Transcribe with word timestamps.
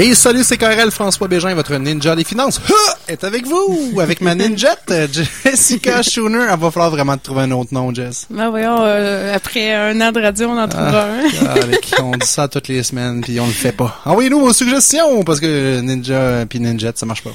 Et 0.00 0.14
salut, 0.14 0.44
c'est 0.44 0.56
KRL 0.56 0.92
François 0.92 1.26
Bégin, 1.26 1.52
votre 1.54 1.74
ninja 1.74 2.14
des 2.14 2.22
finances. 2.22 2.60
Est 3.08 3.24
avec 3.24 3.46
vous, 3.46 4.00
avec 4.00 4.20
ma 4.20 4.34
ninjette, 4.34 4.92
Jessica 5.10 6.02
Schooner. 6.08 6.46
Il 6.50 6.60
va 6.60 6.70
falloir 6.70 6.90
vraiment 6.90 7.16
te 7.16 7.24
trouver 7.24 7.42
un 7.42 7.50
autre 7.52 7.72
nom, 7.72 7.92
Jess. 7.94 8.26
Ben 8.30 8.50
voyons, 8.50 8.78
euh, 8.80 9.34
après 9.34 9.72
un 9.72 10.00
an 10.00 10.12
de 10.12 10.20
radio, 10.20 10.48
on 10.48 10.58
en 10.58 10.68
trouvera 10.68 11.04
un. 11.06 11.28
Ah, 11.46 12.02
on 12.02 12.10
dit 12.12 12.26
ça 12.26 12.48
toutes 12.48 12.68
les 12.68 12.82
semaines, 12.82 13.22
puis 13.22 13.40
on 13.40 13.46
le 13.46 13.52
fait 13.52 13.72
pas. 13.72 13.98
Envoyez-nous 14.04 14.40
vos 14.40 14.52
suggestions, 14.52 15.22
parce 15.24 15.40
que 15.40 15.80
ninja 15.80 16.44
puis 16.46 16.60
ninjette, 16.60 16.98
ça 16.98 17.06
marche 17.06 17.22
pas. 17.22 17.30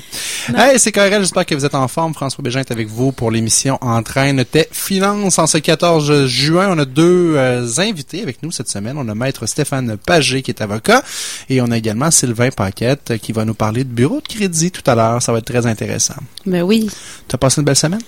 Hey, 0.55 0.77
c'est 0.77 0.91
KRL, 0.91 1.21
j'espère 1.21 1.45
que 1.45 1.55
vous 1.55 1.65
êtes 1.65 1.75
en 1.75 1.87
forme. 1.87 2.13
François 2.13 2.43
Bégin 2.43 2.59
est 2.59 2.71
avec 2.71 2.87
vous 2.87 3.11
pour 3.11 3.31
l'émission 3.31 3.77
Entraîne 3.81 4.43
tes 4.45 4.67
finances. 4.71 5.39
En 5.39 5.47
ce 5.47 5.57
14 5.57 6.25
juin, 6.27 6.69
on 6.71 6.77
a 6.77 6.85
deux 6.85 7.33
euh, 7.35 7.67
invités 7.79 8.21
avec 8.21 8.43
nous 8.43 8.51
cette 8.51 8.69
semaine. 8.69 8.97
On 8.97 9.07
a 9.07 9.15
Maître 9.15 9.45
Stéphane 9.47 9.97
Pagé, 9.97 10.41
qui 10.41 10.51
est 10.51 10.61
avocat, 10.61 11.03
et 11.49 11.61
on 11.61 11.71
a 11.71 11.77
également 11.77 12.11
Sylvain 12.11 12.49
Paquette, 12.51 13.11
euh, 13.11 13.17
qui 13.17 13.31
va 13.31 13.45
nous 13.45 13.53
parler 13.53 13.83
de 13.83 13.89
bureau 13.89 14.21
de 14.21 14.27
crédit 14.27 14.71
tout 14.71 14.83
à 14.89 14.95
l'heure. 14.95 15.21
Ça 15.21 15.31
va 15.31 15.39
être 15.39 15.45
très 15.45 15.62
intéressant. 15.65 16.15
Ben 16.45 16.61
oui. 16.63 16.89
T'as 17.27 17.37
passé 17.37 17.61
une 17.61 17.65
belle 17.65 17.75
semaine? 17.75 18.01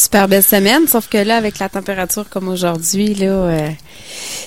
Super 0.00 0.28
belle 0.28 0.44
semaine, 0.44 0.86
sauf 0.86 1.08
que 1.08 1.18
là, 1.18 1.36
avec 1.36 1.58
la 1.58 1.68
température 1.68 2.28
comme 2.30 2.46
aujourd'hui, 2.48 3.14
là, 3.14 3.26
euh, 3.26 3.68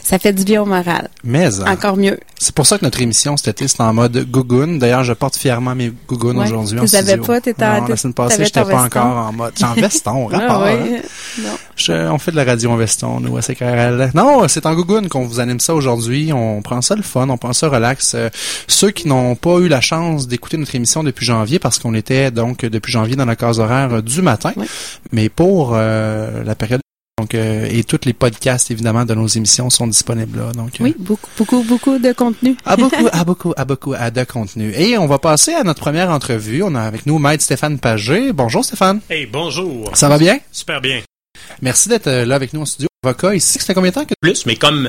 ça 0.02 0.18
fait 0.18 0.32
du 0.32 0.46
bien 0.46 0.62
au 0.62 0.66
moral. 0.66 1.10
Mais, 1.26 1.46
hein, 1.60 1.66
Encore 1.68 1.98
mieux. 1.98 2.18
c'est 2.40 2.55
pour 2.55 2.66
ça 2.66 2.77
que 2.77 2.86
notre 2.86 3.02
émission 3.02 3.36
cet 3.36 3.50
été, 3.50 3.68
c'est 3.68 3.82
en 3.82 3.94
mode 3.94 4.30
gougoune. 4.32 4.80
D'ailleurs, 4.80 5.04
je 5.04 5.12
porte 5.12 5.36
fièrement 5.36 5.76
mes 5.76 5.91
gougounes 6.08 6.38
Ouais. 6.38 6.46
aujourd'hui 6.46 6.77
Tu 6.77 6.84
en 6.84 6.88
studio. 6.88 7.24
pas, 7.24 7.41
t'étais 7.41 7.66
en- 7.66 7.86
la 7.86 7.98
semaine 7.98 8.14
passée, 8.14 8.46
j'étais 8.46 8.62
pas 8.62 8.66
veston. 8.68 8.84
encore 8.86 9.05
en 9.18 9.34
mode. 9.34 9.54
En 9.62 9.74
veston, 9.82 10.30
Ah 10.32 10.38
rapport. 10.38 10.64
hein. 10.64 10.77
Non. 11.40 11.50
Je- 11.76 12.10
on 12.10 12.18
fait 12.18 12.32
de 12.32 12.38
la 12.38 12.46
radio 12.46 12.72
en 12.72 12.77
veston, 12.77 13.20
nous, 13.20 13.36
à 13.36 13.41
CKRL. 13.41 14.12
Non, 14.16 14.48
c'est 14.48 14.66
en 14.66 14.74
gougoune 14.74 15.10
qu'on 15.10 15.26
vous 15.26 15.41
anime 15.41 15.60
ça 15.60 15.74
aujourd'hui. 15.76 16.32
On 16.32 16.62
prend 16.62 16.82
ça 16.82 16.96
le 16.96 17.02
fun, 17.04 17.27
on 17.30 17.38
prend 17.38 17.52
ça 17.52 17.68
relax. 17.68 18.13
Euh, 18.15 18.30
ceux 18.68 18.91
qui 18.91 19.10
n'ont 19.10 19.36
pas 19.36 19.58
eu 19.60 19.68
la 19.68 19.82
chance 19.82 20.30
d'écouter 20.30 20.55
notre 20.58 20.76
émission 20.76 21.04
depuis 21.04 21.26
janvier, 21.26 21.60
parce 21.60 21.77
qu'on 21.77 21.93
était 21.93 22.32
donc 22.32 22.62
depuis 22.65 22.91
janvier 22.93 23.18
dans 23.18 23.26
la 23.26 23.36
case 23.36 23.60
horaire 23.60 24.02
du 24.02 24.21
matin, 24.21 24.54
Oui. 24.55 24.65
mais 25.12 25.27
pour 25.41 25.71
euh, 25.73 26.43
la 26.43 26.53
période 26.53 26.81
donc 27.17 27.34
euh, 27.34 27.65
et 27.67 27.84
tous 27.84 28.01
les 28.05 28.13
podcasts 28.13 28.70
évidemment 28.70 29.05
de 29.05 29.15
nos 29.15 29.25
émissions 29.25 29.71
sont 29.71 29.87
disponibles 29.87 30.37
là. 30.37 30.51
Donc 30.51 30.79
euh, 30.79 30.84
Oui, 30.84 30.95
beaucoup, 30.99 31.29
beaucoup, 31.35 31.63
beaucoup 31.63 31.97
de 31.97 32.13
contenu. 32.13 32.55
à 32.63 32.75
beaucoup, 32.77 33.07
à 33.11 33.23
beaucoup, 33.25 33.53
à 33.57 33.65
beaucoup, 33.65 33.93
à 33.97 34.12
de 34.12 34.23
contenu. 34.23 34.71
Et 34.75 34.99
on 34.99 35.07
va 35.07 35.17
passer 35.17 35.55
à 35.55 35.63
notre 35.63 35.79
première 35.79 36.12
entrevue. 36.12 36.62
On 36.62 36.75
a 36.75 36.81
avec 36.81 37.07
nous 37.07 37.17
Maître 37.17 37.43
Stéphane 37.43 37.79
Pagé. 37.79 38.34
Bonjour 38.34 38.63
Stéphane. 38.63 39.01
Hey, 39.09 39.25
bonjour. 39.25 39.89
Ça 39.95 40.09
va 40.09 40.19
bien? 40.19 40.37
Super 40.51 40.79
bien. 40.79 41.01
Merci 41.63 41.89
d'être 41.89 42.07
là 42.07 42.35
avec 42.35 42.53
nous 42.53 42.62
en 42.62 42.65
studio. 42.65 42.90
Avocat 43.04 43.34
ici, 43.34 43.57
ça 43.57 43.66
fait 43.66 43.74
combien 43.74 43.90
de 43.90 43.96
temps 43.96 44.05
que 44.05 44.13
Plus, 44.21 44.46
mais 44.46 44.55
comme 44.55 44.88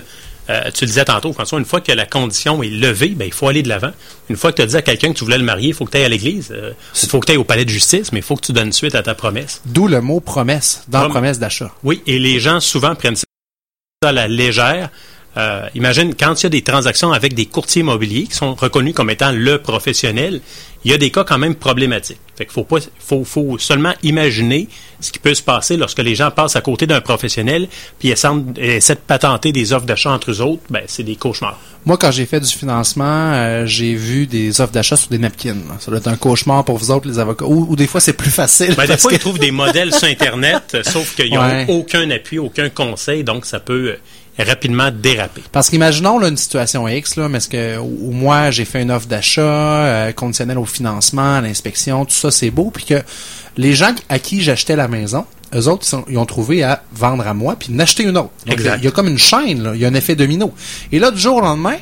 euh, 0.51 0.71
tu 0.75 0.85
le 0.85 0.89
disais 0.89 1.05
tantôt, 1.07 1.33
François, 1.33 1.59
une 1.59 1.65
fois 1.65 1.81
que 1.81 1.93
la 1.93 2.05
condition 2.05 2.63
est 2.63 2.69
levée, 2.69 3.09
ben, 3.11 3.25
il 3.25 3.33
faut 3.33 3.49
aller 3.49 3.63
de 3.63 3.71
l'avant. 3.71 3.93
Une 4.29 4.37
fois 4.37 4.51
que 4.53 4.57
tu 4.57 4.63
as 4.63 4.67
dit 4.67 4.77
à 4.77 4.83
quelqu'un 4.83 5.15
que 5.15 5.19
tu 5.19 5.25
voulais 5.25 5.39
le 5.39 5.45
marier, 5.45 5.69
il 5.69 5.75
faut 5.75 5.87
que 5.87 5.93
tu 5.93 5.97
ailles 5.97 6.05
à 6.05 6.09
l'église. 6.11 6.55
Il 7.03 7.09
faut 7.09 7.21
que 7.21 7.25
tu 7.27 7.33
ailles 7.33 7.39
au 7.39 7.45
palais 7.45 7.65
de 7.65 7.71
justice, 7.71 8.13
mais 8.13 8.19
il 8.19 8.23
faut 8.23 8.37
que 8.37 8.45
tu 8.45 8.53
donnes 8.53 8.71
suite 8.73 8.95
à 8.95 9.03
ta 9.03 9.15
promesse. 9.15 9.63
D'où 9.65 9.89
le 9.89 10.03
mot 10.03 10.21
promesse, 10.21 10.85
dans 10.89 10.99
la 10.99 11.05
Prom- 11.07 11.13
promesse 11.13 11.39
d'achat. 11.39 11.73
Oui, 11.85 12.03
et 12.07 12.19
les 12.19 12.39
gens 12.39 12.61
souvent 12.61 12.95
prennent 12.95 13.17
ça 13.17 13.25
à 14.05 14.13
la 14.13 14.29
légère. 14.29 14.91
Euh, 15.39 15.67
imagine 15.75 16.15
quand 16.15 16.39
il 16.39 16.43
y 16.43 16.47
a 16.47 16.51
des 16.51 16.61
transactions 16.63 17.13
avec 17.13 17.33
des 17.33 17.47
courtiers 17.47 17.81
immobiliers 17.81 18.25
qui 18.25 18.35
sont 18.37 18.55
reconnus 18.55 18.93
comme 18.95 19.09
étant 19.09 19.33
le 19.33 19.57
professionnel, 19.57 20.43
il 20.85 20.91
y 20.91 20.95
a 20.95 20.99
des 20.99 21.11
cas 21.11 21.25
quand 21.25 21.39
même 21.39 21.55
problématiques. 21.55 22.19
Fait 22.37 22.45
qu'il 22.45 22.53
faut 22.55 22.65
pas, 22.65 22.79
faut, 22.99 23.25
faut 23.25 23.59
seulement 23.59 23.93
imaginer 24.03 24.69
ce 25.01 25.13
qui 25.13 25.19
peut 25.19 25.35
se 25.35 25.43
passer 25.43 25.77
lorsque 25.77 25.99
les 25.99 26.15
gens 26.15 26.31
passent 26.31 26.57
à 26.57 26.61
côté 26.63 26.87
d'un 26.87 27.01
professionnel 27.03 27.69
puis 27.99 28.09
essaient, 28.09 28.29
essaient 28.57 28.95
de 28.95 29.01
patenter 29.07 29.53
des 29.53 29.73
offres 29.75 29.85
d'achat 29.87 30.11
entre 30.11 30.31
eux 30.31 30.41
autres. 30.41 30.63
Ben, 30.71 30.83
c'est 30.87 31.03
des 31.03 31.17
cauchemars. 31.17 31.61
Moi, 31.85 31.97
quand 31.99 32.11
j'ai 32.11 32.25
fait 32.27 32.41
du 32.41 32.49
financement, 32.53 33.05
euh, 33.35 33.67
j'ai 33.67 33.95
vu 33.95 34.27
des 34.27 34.61
offres 34.61 34.73
d'achat 34.73 34.97
sur 34.97 35.09
des 35.11 35.19
napkins. 35.19 35.55
là. 35.69 35.77
Ça 35.79 35.91
doit 35.91 35.99
être 35.99 36.09
un 36.09 36.17
cauchemar 36.17 36.65
pour 36.65 36.79
vous 36.79 36.91
autres, 36.91 37.07
les 37.09 37.19
avocats. 37.19 37.45
Ou, 37.45 37.67
ou 37.69 37.77
des 37.77 37.87
fois, 37.87 38.01
c'est 38.01 38.13
plus 38.15 38.31
facile. 38.31 38.75
Ben, 38.77 38.87
des 38.87 38.97
fois, 38.97 39.11
que- 39.11 39.17
ils 39.17 39.21
trouvent 39.21 39.39
des 39.39 39.51
modèles 39.51 39.93
sur 39.95 40.09
Internet, 40.09 40.63
euh, 40.75 40.83
sauf 40.85 41.15
qu'ils 41.15 41.35
n'ont 41.35 41.41
Ouais. 41.43 41.67
aucun 41.69 42.09
appui, 42.11 42.39
aucun 42.39 42.71
conseil, 42.71 43.25
donc 43.25 43.45
ça 43.47 43.59
peut 43.61 43.97
euh, 44.39 44.45
rapidement 44.45 44.91
déraper. 44.91 45.43
Parce 45.53 45.69
qu'imaginons 45.69 46.19
là, 46.19 46.29
une 46.29 46.37
situation 46.39 46.87
X, 46.89 47.17
là, 47.17 47.29
mais 47.29 47.39
que 47.51 47.77
où 47.79 48.13
moi 48.13 48.51
j'ai 48.51 48.65
fait 48.65 48.81
une 48.83 48.91
offre 48.93 49.07
d'achat 49.09 49.43
euh, 49.43 50.13
conditionnelle 50.13 50.59
au 50.59 50.65
financement, 50.73 51.37
à 51.37 51.41
l'inspection, 51.41 52.05
tout 52.05 52.15
ça 52.15 52.31
c'est 52.31 52.51
beau, 52.51 52.71
puis 52.73 52.85
que 52.85 53.03
les 53.57 53.75
gens 53.75 53.95
à 54.09 54.19
qui 54.19 54.41
j'achetais 54.43 54.77
la 54.77 54.89
maison, 54.89 55.25
eux 55.55 55.69
autres 55.69 55.83
ils, 55.85 55.89
sont- 55.91 56.05
ils 56.09 56.19
ont 56.19 56.27
trouvé 56.27 56.63
à 56.63 56.83
vendre 56.93 57.27
à 57.27 57.35
moi 57.35 57.57
puis 57.59 57.73
d'acheter 57.73 58.03
une 58.05 58.17
autre. 58.17 58.31
Donc, 58.47 58.55
Exact. 58.55 58.79
Il 58.79 58.85
y 58.85 58.89
a 58.89 58.91
comme 58.91 59.09
une 59.09 59.19
chaîne, 59.19 59.63
là, 59.63 59.73
il 59.75 59.81
y 59.81 59.85
a 59.85 59.89
un 59.89 59.95
effet 59.95 60.15
domino. 60.17 60.55
Et 60.91 60.99
là 60.99 61.11
du 61.11 61.21
jour 61.21 61.37
au 61.37 61.41
lendemain, 61.41 61.77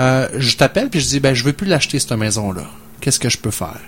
euh, 0.00 0.28
je 0.36 0.56
t'appelle 0.56 0.90
puis 0.90 1.00
je 1.00 1.06
dis 1.06 1.20
ben 1.20 1.34
je 1.34 1.44
veux 1.44 1.52
plus 1.52 1.66
l'acheter 1.68 1.98
cette 2.00 2.12
maison 2.12 2.52
là. 2.52 2.62
Qu'est-ce 3.00 3.20
que 3.20 3.28
je 3.28 3.38
peux 3.38 3.50
faire? 3.52 3.78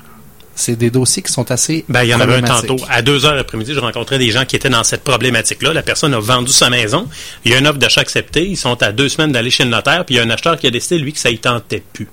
C'est 0.59 0.77
des 0.77 0.89
dossiers 0.89 1.23
qui 1.23 1.31
sont 1.31 1.51
assez 1.51 1.84
Ben, 1.87 2.03
il 2.05 2.09
y 2.09 2.15
en 2.15 2.21
avait 2.21 2.37
un 2.37 2.41
tantôt. 2.43 2.77
À 2.89 3.03
deux 3.03 3.27
heures 3.27 3.34
l'après-midi, 3.34 3.75
je 3.75 3.78
rencontrais 3.81 4.19
des 4.19 4.31
gens 4.31 4.47
qui 4.47 4.57
étaient 4.57 4.71
dans 4.71 4.84
cette 4.84 5.05
problématique-là. 5.05 5.75
La 5.75 5.83
personne 5.83 6.15
a 6.15 6.19
vendu 6.19 6.51
sa 6.51 6.71
maison. 6.71 7.07
Il 7.45 7.53
y 7.53 7.55
a 7.55 7.59
une 7.59 7.67
offre 7.67 7.78
d'achat 7.78 8.01
acceptée. 8.01 8.47
Ils 8.49 8.57
sont 8.57 8.83
à 8.83 8.91
deux 8.91 9.11
semaines 9.11 9.33
d'aller 9.33 9.51
chez 9.51 9.65
le 9.65 9.71
notaire. 9.71 10.07
Puis 10.07 10.15
il 10.15 10.19
y 10.19 10.21
a 10.21 10.25
un 10.25 10.31
acheteur 10.31 10.59
qui 10.59 10.67
a 10.67 10.71
décidé, 10.71 10.97
lui, 10.99 11.13
que 11.13 11.19
ça 11.19 11.28
y 11.28 11.37
tentait 11.39 11.83
plus. 11.93 12.09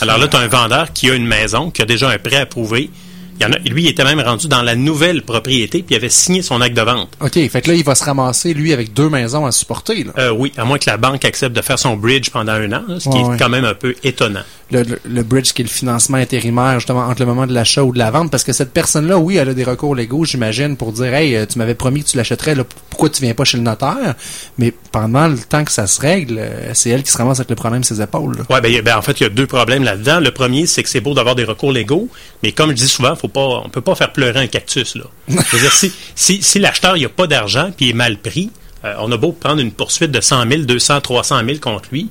Alors 0.00 0.18
là, 0.18 0.28
tu 0.28 0.36
as 0.36 0.40
un 0.40 0.48
vendeur 0.48 0.92
qui 0.92 1.10
a 1.10 1.14
une 1.14 1.26
maison, 1.26 1.70
qui 1.70 1.82
a 1.82 1.84
déjà 1.84 2.10
un 2.10 2.18
prêt 2.18 2.36
approuvé. 2.36 2.90
Il 3.38 3.42
y 3.42 3.46
en 3.46 3.52
a, 3.52 3.58
lui, 3.58 3.82
il 3.84 3.88
était 3.88 4.02
même 4.04 4.20
rendu 4.20 4.48
dans 4.48 4.62
la 4.62 4.74
nouvelle 4.76 5.20
propriété, 5.22 5.82
puis 5.82 5.94
il 5.94 5.98
avait 5.98 6.08
signé 6.08 6.40
son 6.40 6.62
acte 6.62 6.74
de 6.74 6.80
vente. 6.80 7.10
OK, 7.20 7.34
fait 7.34 7.60
que 7.60 7.68
là 7.68 7.74
il 7.76 7.84
va 7.84 7.94
se 7.94 8.02
ramasser 8.02 8.54
lui 8.54 8.72
avec 8.72 8.94
deux 8.94 9.10
maisons 9.10 9.44
à 9.44 9.52
supporter 9.52 10.04
là. 10.04 10.12
Euh, 10.18 10.30
oui, 10.30 10.52
à 10.56 10.64
moins 10.64 10.78
que 10.78 10.88
la 10.88 10.96
banque 10.96 11.22
accepte 11.26 11.54
de 11.54 11.60
faire 11.60 11.78
son 11.78 11.96
bridge 11.98 12.30
pendant 12.30 12.52
un 12.52 12.72
an, 12.72 12.82
là, 12.88 12.98
ce 12.98 13.10
qui 13.10 13.16
Ouais, 13.16 13.24
ouais. 13.24 13.34
est 13.34 13.38
quand 13.38 13.50
même 13.50 13.66
un 13.66 13.74
peu 13.74 13.94
étonnant. 14.04 14.40
Le, 14.70 15.22
bridge 15.22 15.52
qui 15.52 15.62
est 15.62 15.64
le 15.64 15.70
financement 15.70 16.16
intérimaire 16.16 16.80
justement 16.80 17.06
entre 17.06 17.20
le 17.20 17.26
moment 17.26 17.46
de 17.46 17.52
l'achat 17.52 17.84
ou 17.84 17.92
de 17.92 17.98
la 17.98 18.10
vente 18.10 18.30
parce 18.30 18.42
que 18.42 18.52
cette 18.52 18.72
personne-là, 18.72 19.18
oui, 19.18 19.36
elle 19.36 19.48
a 19.48 19.54
des 19.54 19.64
recours 19.64 19.94
légaux, 19.94 20.24
j'imagine, 20.24 20.76
pour 20.76 20.92
dire 20.92 21.14
Hey, 21.14 21.36
euh, 21.36 21.46
tu 21.46 21.58
m'avais 21.58 21.74
promis 21.74 22.02
que 22.02 22.08
tu 22.08 22.16
l'achèterais, 22.16 22.54
là, 22.54 22.64
pourquoi 22.90 23.08
tu 23.10 23.22
viens 23.22 23.34
pas 23.34 23.44
chez 23.44 23.58
le 23.58 23.62
notaire? 23.62 24.14
Mais 24.58 24.72
pendant 24.90 25.28
le 25.28 25.38
temps 25.38 25.64
que 25.64 25.72
ça 25.72 25.86
se 25.86 26.00
règle, 26.00 26.38
euh, 26.38 26.74
c'est 26.74 26.90
elle 26.90 27.02
qui 27.02 27.10
se 27.10 27.18
ramasse 27.18 27.38
avec 27.38 27.50
le 27.50 27.56
problème 27.56 27.84
sur 27.84 27.94
ses 27.94 28.02
épaules. 28.02 28.36
Ouais, 28.50 28.60
ben, 28.60 28.82
ben, 28.82 28.96
en 28.96 29.02
fait, 29.02 29.20
il 29.20 29.22
y 29.22 29.26
a 29.26 29.30
deux 29.30 29.46
problèmes 29.46 29.84
là-dedans. 29.84 30.20
Le 30.20 30.32
premier, 30.32 30.66
c'est 30.66 30.82
que 30.82 30.88
c'est 30.88 31.00
beau 31.00 31.14
d'avoir 31.14 31.36
des 31.36 31.44
recours 31.44 31.72
légaux, 31.72 32.08
mais 32.42 32.52
comme 32.52 32.70
je 32.70 32.76
dis 32.76 32.88
souvent, 32.88 33.14
faut 33.14 33.28
pas, 33.28 33.62
on 33.64 33.68
peut 33.68 33.80
pas 33.80 33.94
faire 33.94 34.12
pleurer 34.12 34.40
un 34.40 34.46
cactus, 34.46 34.96
là. 34.96 35.04
Je 35.28 35.56
veux 35.56 35.62
dire, 35.62 35.72
si, 35.72 35.92
si, 36.14 36.42
si 36.42 36.58
l'acheteur, 36.58 36.96
il 36.96 37.04
a 37.04 37.08
pas 37.08 37.26
d'argent, 37.26 37.70
puis 37.76 37.86
il 37.86 37.90
est 37.90 37.94
mal 37.94 38.18
pris, 38.18 38.50
euh, 38.84 38.94
on 38.98 39.10
a 39.12 39.16
beau 39.16 39.32
prendre 39.32 39.60
une 39.60 39.72
poursuite 39.72 40.10
de 40.10 40.20
100 40.20 40.48
000, 40.48 40.62
200, 40.62 41.00
300 41.00 41.40
000 41.44 41.58
contre 41.58 41.88
lui, 41.92 42.08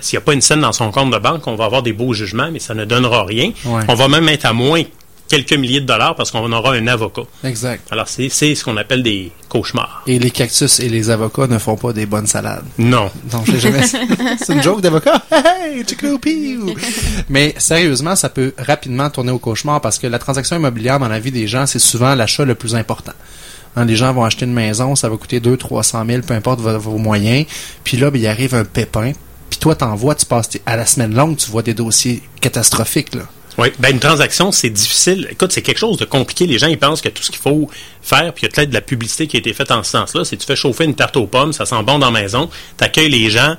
s'il 0.00 0.18
n'y 0.18 0.22
a 0.22 0.24
pas 0.24 0.34
une 0.34 0.40
scène 0.40 0.60
dans 0.60 0.72
son 0.72 0.90
compte 0.90 1.12
de 1.12 1.18
banque, 1.18 1.46
on 1.46 1.56
va 1.56 1.64
avoir 1.64 1.82
des 1.82 1.92
beaux 1.92 2.12
jugements, 2.12 2.50
mais 2.52 2.58
ça 2.58 2.74
ne 2.74 2.84
donnera 2.84 3.24
rien. 3.24 3.52
Ouais. 3.64 3.82
On 3.88 3.94
va 3.94 4.08
même 4.08 4.28
être 4.28 4.44
à 4.44 4.52
moins 4.52 4.82
quelques 5.28 5.52
milliers 5.52 5.80
de 5.80 5.86
dollars 5.86 6.14
parce 6.16 6.30
qu'on 6.30 6.50
aura 6.52 6.72
un 6.72 6.86
avocat. 6.86 7.22
Exact. 7.44 7.86
Alors, 7.90 8.08
c'est 8.08 8.28
c'est 8.28 8.54
ce 8.54 8.64
qu'on 8.64 8.76
appelle 8.76 9.02
des 9.02 9.30
cauchemars. 9.48 10.02
Et 10.06 10.18
les 10.18 10.30
cactus 10.30 10.80
et 10.80 10.88
les 10.88 11.10
avocats 11.10 11.46
ne 11.46 11.58
font 11.58 11.76
pas 11.76 11.92
des 11.92 12.06
bonnes 12.06 12.26
salades. 12.26 12.64
Non. 12.78 13.10
Non, 13.32 13.44
j'ai 13.46 13.60
jamais. 13.60 13.82
c'est 14.38 14.54
une 14.54 14.62
joke 14.62 14.80
d'avocat. 14.80 15.22
Hey. 15.60 15.84
Mais 17.28 17.54
sérieusement, 17.58 18.16
ça 18.16 18.28
peut 18.28 18.54
rapidement 18.58 19.10
tourner 19.10 19.32
au 19.32 19.38
cauchemar 19.38 19.80
parce 19.80 19.98
que 19.98 20.06
la 20.06 20.18
transaction 20.18 20.56
immobilière 20.56 20.98
dans 20.98 21.08
la 21.08 21.18
vie 21.18 21.30
des 21.30 21.46
gens, 21.46 21.66
c'est 21.66 21.78
souvent 21.78 22.14
l'achat 22.14 22.44
le 22.44 22.54
plus 22.54 22.74
important. 22.74 23.12
Hein, 23.76 23.84
les 23.84 23.96
gens 23.96 24.12
vont 24.12 24.24
acheter 24.24 24.44
une 24.44 24.52
maison, 24.52 24.96
ça 24.96 25.08
va 25.08 25.16
coûter 25.16 25.40
2 25.40 25.56
300 25.56 26.04
000, 26.06 26.22
peu 26.22 26.34
importe 26.34 26.60
vos, 26.60 26.78
vos 26.78 26.98
moyens. 26.98 27.46
Puis 27.84 27.96
là, 27.96 28.10
ben, 28.10 28.20
il 28.20 28.26
arrive 28.26 28.54
un 28.54 28.64
pépin. 28.64 29.12
Puis 29.50 29.58
toi, 29.58 29.74
t'en 29.74 29.94
vois, 29.94 30.14
tu 30.14 30.26
passes 30.26 30.50
à 30.66 30.76
la 30.76 30.86
semaine 30.86 31.14
longue, 31.14 31.36
tu 31.36 31.50
vois 31.50 31.62
des 31.62 31.74
dossiers 31.74 32.22
catastrophiques. 32.40 33.14
Là. 33.14 33.22
Oui, 33.58 33.68
ben 33.80 33.90
une 33.90 33.98
transaction, 33.98 34.52
c'est 34.52 34.70
difficile. 34.70 35.26
Écoute, 35.30 35.50
c'est 35.50 35.62
quelque 35.62 35.78
chose 35.78 35.96
de 35.96 36.04
compliqué. 36.04 36.46
Les 36.46 36.58
gens, 36.58 36.68
ils 36.68 36.78
pensent 36.78 37.00
que 37.00 37.08
tout 37.08 37.24
ce 37.24 37.32
qu'il 37.32 37.40
faut 37.40 37.68
faire, 38.02 38.32
puis 38.32 38.44
il 38.44 38.48
y 38.48 38.52
a 38.52 38.54
peut-être 38.54 38.68
de 38.68 38.74
la 38.74 38.80
publicité 38.80 39.26
qui 39.26 39.36
a 39.36 39.40
été 39.40 39.52
faite 39.52 39.72
en 39.72 39.82
ce 39.82 39.90
sens-là, 39.90 40.24
c'est 40.24 40.36
tu 40.36 40.46
fais 40.46 40.54
chauffer 40.54 40.84
une 40.84 40.94
tarte 40.94 41.16
aux 41.16 41.26
pommes, 41.26 41.52
ça 41.52 41.66
sent 41.66 41.82
bon 41.82 41.98
dans 41.98 42.10
la 42.10 42.20
maison, 42.20 42.48
tu 42.78 42.84
accueilles 42.84 43.10
les 43.10 43.30
gens, 43.30 43.56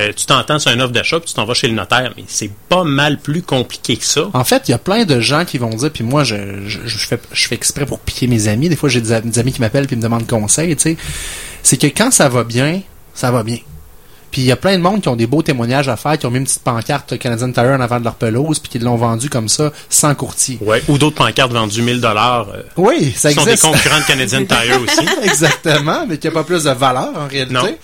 euh, 0.00 0.12
tu 0.14 0.26
t'entends 0.26 0.58
sur 0.58 0.70
un 0.70 0.78
offre 0.80 0.92
d'achat, 0.92 1.18
puis 1.18 1.28
tu 1.30 1.34
t'en 1.34 1.46
vas 1.46 1.54
chez 1.54 1.66
le 1.66 1.74
notaire. 1.74 2.12
Mais 2.18 2.24
c'est 2.26 2.50
pas 2.68 2.84
mal 2.84 3.18
plus 3.18 3.40
compliqué 3.40 3.96
que 3.96 4.04
ça. 4.04 4.28
En 4.34 4.44
fait, 4.44 4.68
il 4.68 4.72
y 4.72 4.74
a 4.74 4.78
plein 4.78 5.06
de 5.06 5.18
gens 5.18 5.46
qui 5.46 5.56
vont 5.56 5.70
dire, 5.70 5.90
puis 5.90 6.04
moi, 6.04 6.24
je, 6.24 6.36
je, 6.66 6.80
je 6.84 6.98
fais, 6.98 7.18
je 7.32 7.48
fais 7.48 7.54
exprès 7.54 7.86
pour 7.86 8.00
piquer 8.00 8.26
mes 8.26 8.48
amis. 8.48 8.68
Des 8.68 8.76
fois, 8.76 8.90
j'ai 8.90 9.00
des, 9.00 9.18
des 9.22 9.38
amis 9.38 9.52
qui 9.52 9.62
m'appellent 9.62 9.86
puis 9.86 9.96
me 9.96 10.02
demandent 10.02 10.26
conseil, 10.26 10.76
tu 10.76 10.82
sais. 10.82 10.96
C'est 11.62 11.78
que 11.78 11.86
quand 11.86 12.10
ça 12.10 12.28
va 12.28 12.44
bien, 12.44 12.82
ça 13.14 13.30
va 13.30 13.42
bien. 13.42 13.58
Puis 14.30 14.42
il 14.42 14.46
y 14.46 14.52
a 14.52 14.56
plein 14.56 14.76
de 14.76 14.82
monde 14.82 15.00
qui 15.00 15.08
ont 15.08 15.16
des 15.16 15.26
beaux 15.26 15.42
témoignages 15.42 15.88
à 15.88 15.96
faire, 15.96 16.18
qui 16.18 16.26
ont 16.26 16.30
mis 16.30 16.38
une 16.38 16.44
petite 16.44 16.62
pancarte 16.62 17.18
Canadian 17.18 17.50
Tire 17.50 17.64
en 17.76 17.80
avant 17.80 17.98
de 17.98 18.04
leur 18.04 18.14
pelouse, 18.16 18.58
puis 18.58 18.68
qui 18.70 18.78
l'ont 18.78 18.96
vendu 18.96 19.30
comme 19.30 19.48
ça, 19.48 19.72
sans 19.88 20.14
courtier. 20.14 20.58
Ouais. 20.60 20.82
Ou 20.88 20.98
d'autres 20.98 21.16
pancartes 21.16 21.52
vendues 21.52 21.80
1000 21.82 22.00
dollars. 22.00 22.48
euh, 22.54 22.62
Oui, 22.76 23.12
ça 23.16 23.30
qui 23.30 23.36
sont 23.36 23.44
des 23.44 23.52
existe. 23.52 23.72
concurrents 23.72 24.00
de 24.00 24.04
Canadian 24.04 24.44
Tire 24.44 24.80
aussi. 24.82 25.08
Exactement, 25.22 26.04
mais 26.06 26.18
qui 26.18 26.26
n'a 26.26 26.32
pas 26.32 26.44
plus 26.44 26.64
de 26.64 26.70
valeur 26.70 27.10
en 27.16 27.26
réalité. 27.26 27.54
Non. 27.54 27.74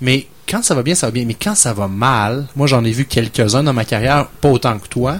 Mais 0.00 0.26
quand 0.48 0.62
ça 0.62 0.74
va 0.74 0.82
bien, 0.82 0.94
ça 0.94 1.06
va 1.06 1.10
bien. 1.10 1.24
Mais 1.26 1.34
quand 1.34 1.54
ça 1.54 1.72
va 1.72 1.88
mal, 1.88 2.46
moi 2.54 2.66
j'en 2.66 2.84
ai 2.84 2.90
vu 2.92 3.04
quelques-uns 3.06 3.62
dans 3.62 3.72
ma 3.72 3.84
carrière, 3.84 4.26
pas 4.40 4.48
autant 4.50 4.78
que 4.78 4.88
toi, 4.88 5.18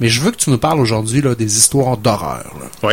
mais 0.00 0.08
je 0.08 0.20
veux 0.20 0.30
que 0.30 0.36
tu 0.36 0.50
nous 0.50 0.58
parles 0.58 0.80
aujourd'hui 0.80 1.20
là, 1.22 1.34
des 1.34 1.56
histoires 1.56 1.96
d'horreur. 1.96 2.52
là. 2.82 2.90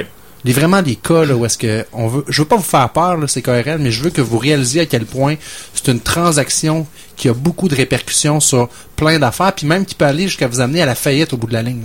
Les 0.47 0.53
vraiment 0.53 0.81
des 0.81 0.95
cas 0.95 1.25
où 1.25 1.45
est-ce 1.45 1.57
que 1.57 1.85
on 1.91 2.07
veut, 2.07 2.23
je 2.29 2.41
veux 2.41 2.47
pas 2.47 2.55
vous 2.55 2.63
faire 2.63 2.89
peur, 2.93 3.17
là, 3.17 3.27
c'est 3.27 3.41
KRL, 3.41 3.79
mais 3.79 3.91
je 3.91 4.01
veux 4.01 4.11
que 4.11 4.21
vous 4.21 4.37
réalisiez 4.37 4.79
à 4.79 4.85
quel 4.85 5.05
point 5.05 5.35
c'est 5.73 5.91
une 5.91 5.99
transaction 5.99 6.87
qui 7.17 7.27
a 7.27 7.33
beaucoup 7.33 7.67
de 7.67 7.75
répercussions 7.75 8.39
sur 8.39 8.69
plein 8.95 9.19
d'affaires, 9.19 9.51
puis 9.51 9.67
même 9.67 9.85
qui 9.85 9.93
peut 9.93 10.05
aller 10.05 10.23
jusqu'à 10.23 10.47
vous 10.47 10.61
amener 10.61 10.81
à 10.81 10.85
la 10.85 10.95
faillite 10.95 11.33
au 11.33 11.37
bout 11.37 11.47
de 11.47 11.53
la 11.53 11.63
ligne. 11.63 11.83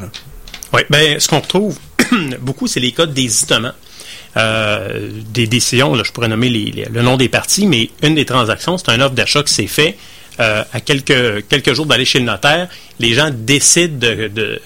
Oui, 0.73 0.83
ben 0.91 1.19
ce 1.19 1.27
qu'on 1.27 1.41
retrouve 1.41 1.77
beaucoup, 2.41 2.69
c'est 2.69 2.79
les 2.79 2.93
cas 2.93 3.07
d'hésitement. 3.07 3.73
Euh, 4.37 5.11
des 5.35 5.49
décisions, 5.49 5.97
là, 5.97 6.05
je 6.07 6.13
pourrais 6.13 6.29
nommer 6.29 6.49
le 6.49 7.03
nom 7.03 7.17
des 7.17 7.29
parties, 7.29 7.67
mais 7.67 7.91
une 8.01 8.15
des 8.15 8.25
transactions, 8.25 8.79
c'est 8.79 8.91
un 8.91 9.01
offre 9.01 9.17
d'achat 9.17 9.43
qui 9.43 9.53
s'est 9.53 9.67
fait 9.67 9.97
euh, 10.39 10.63
à 10.73 10.81
quelques, 10.81 11.49
quelques 11.49 11.75
jours 11.75 11.87
d'aller 11.87 12.05
chez 12.05 12.21
le 12.21 12.27
notaire. 12.27 12.69
Les 13.01 13.13
gens 13.13 13.31
décident 13.33 13.99
de, 13.99 14.29
de, 14.29 14.61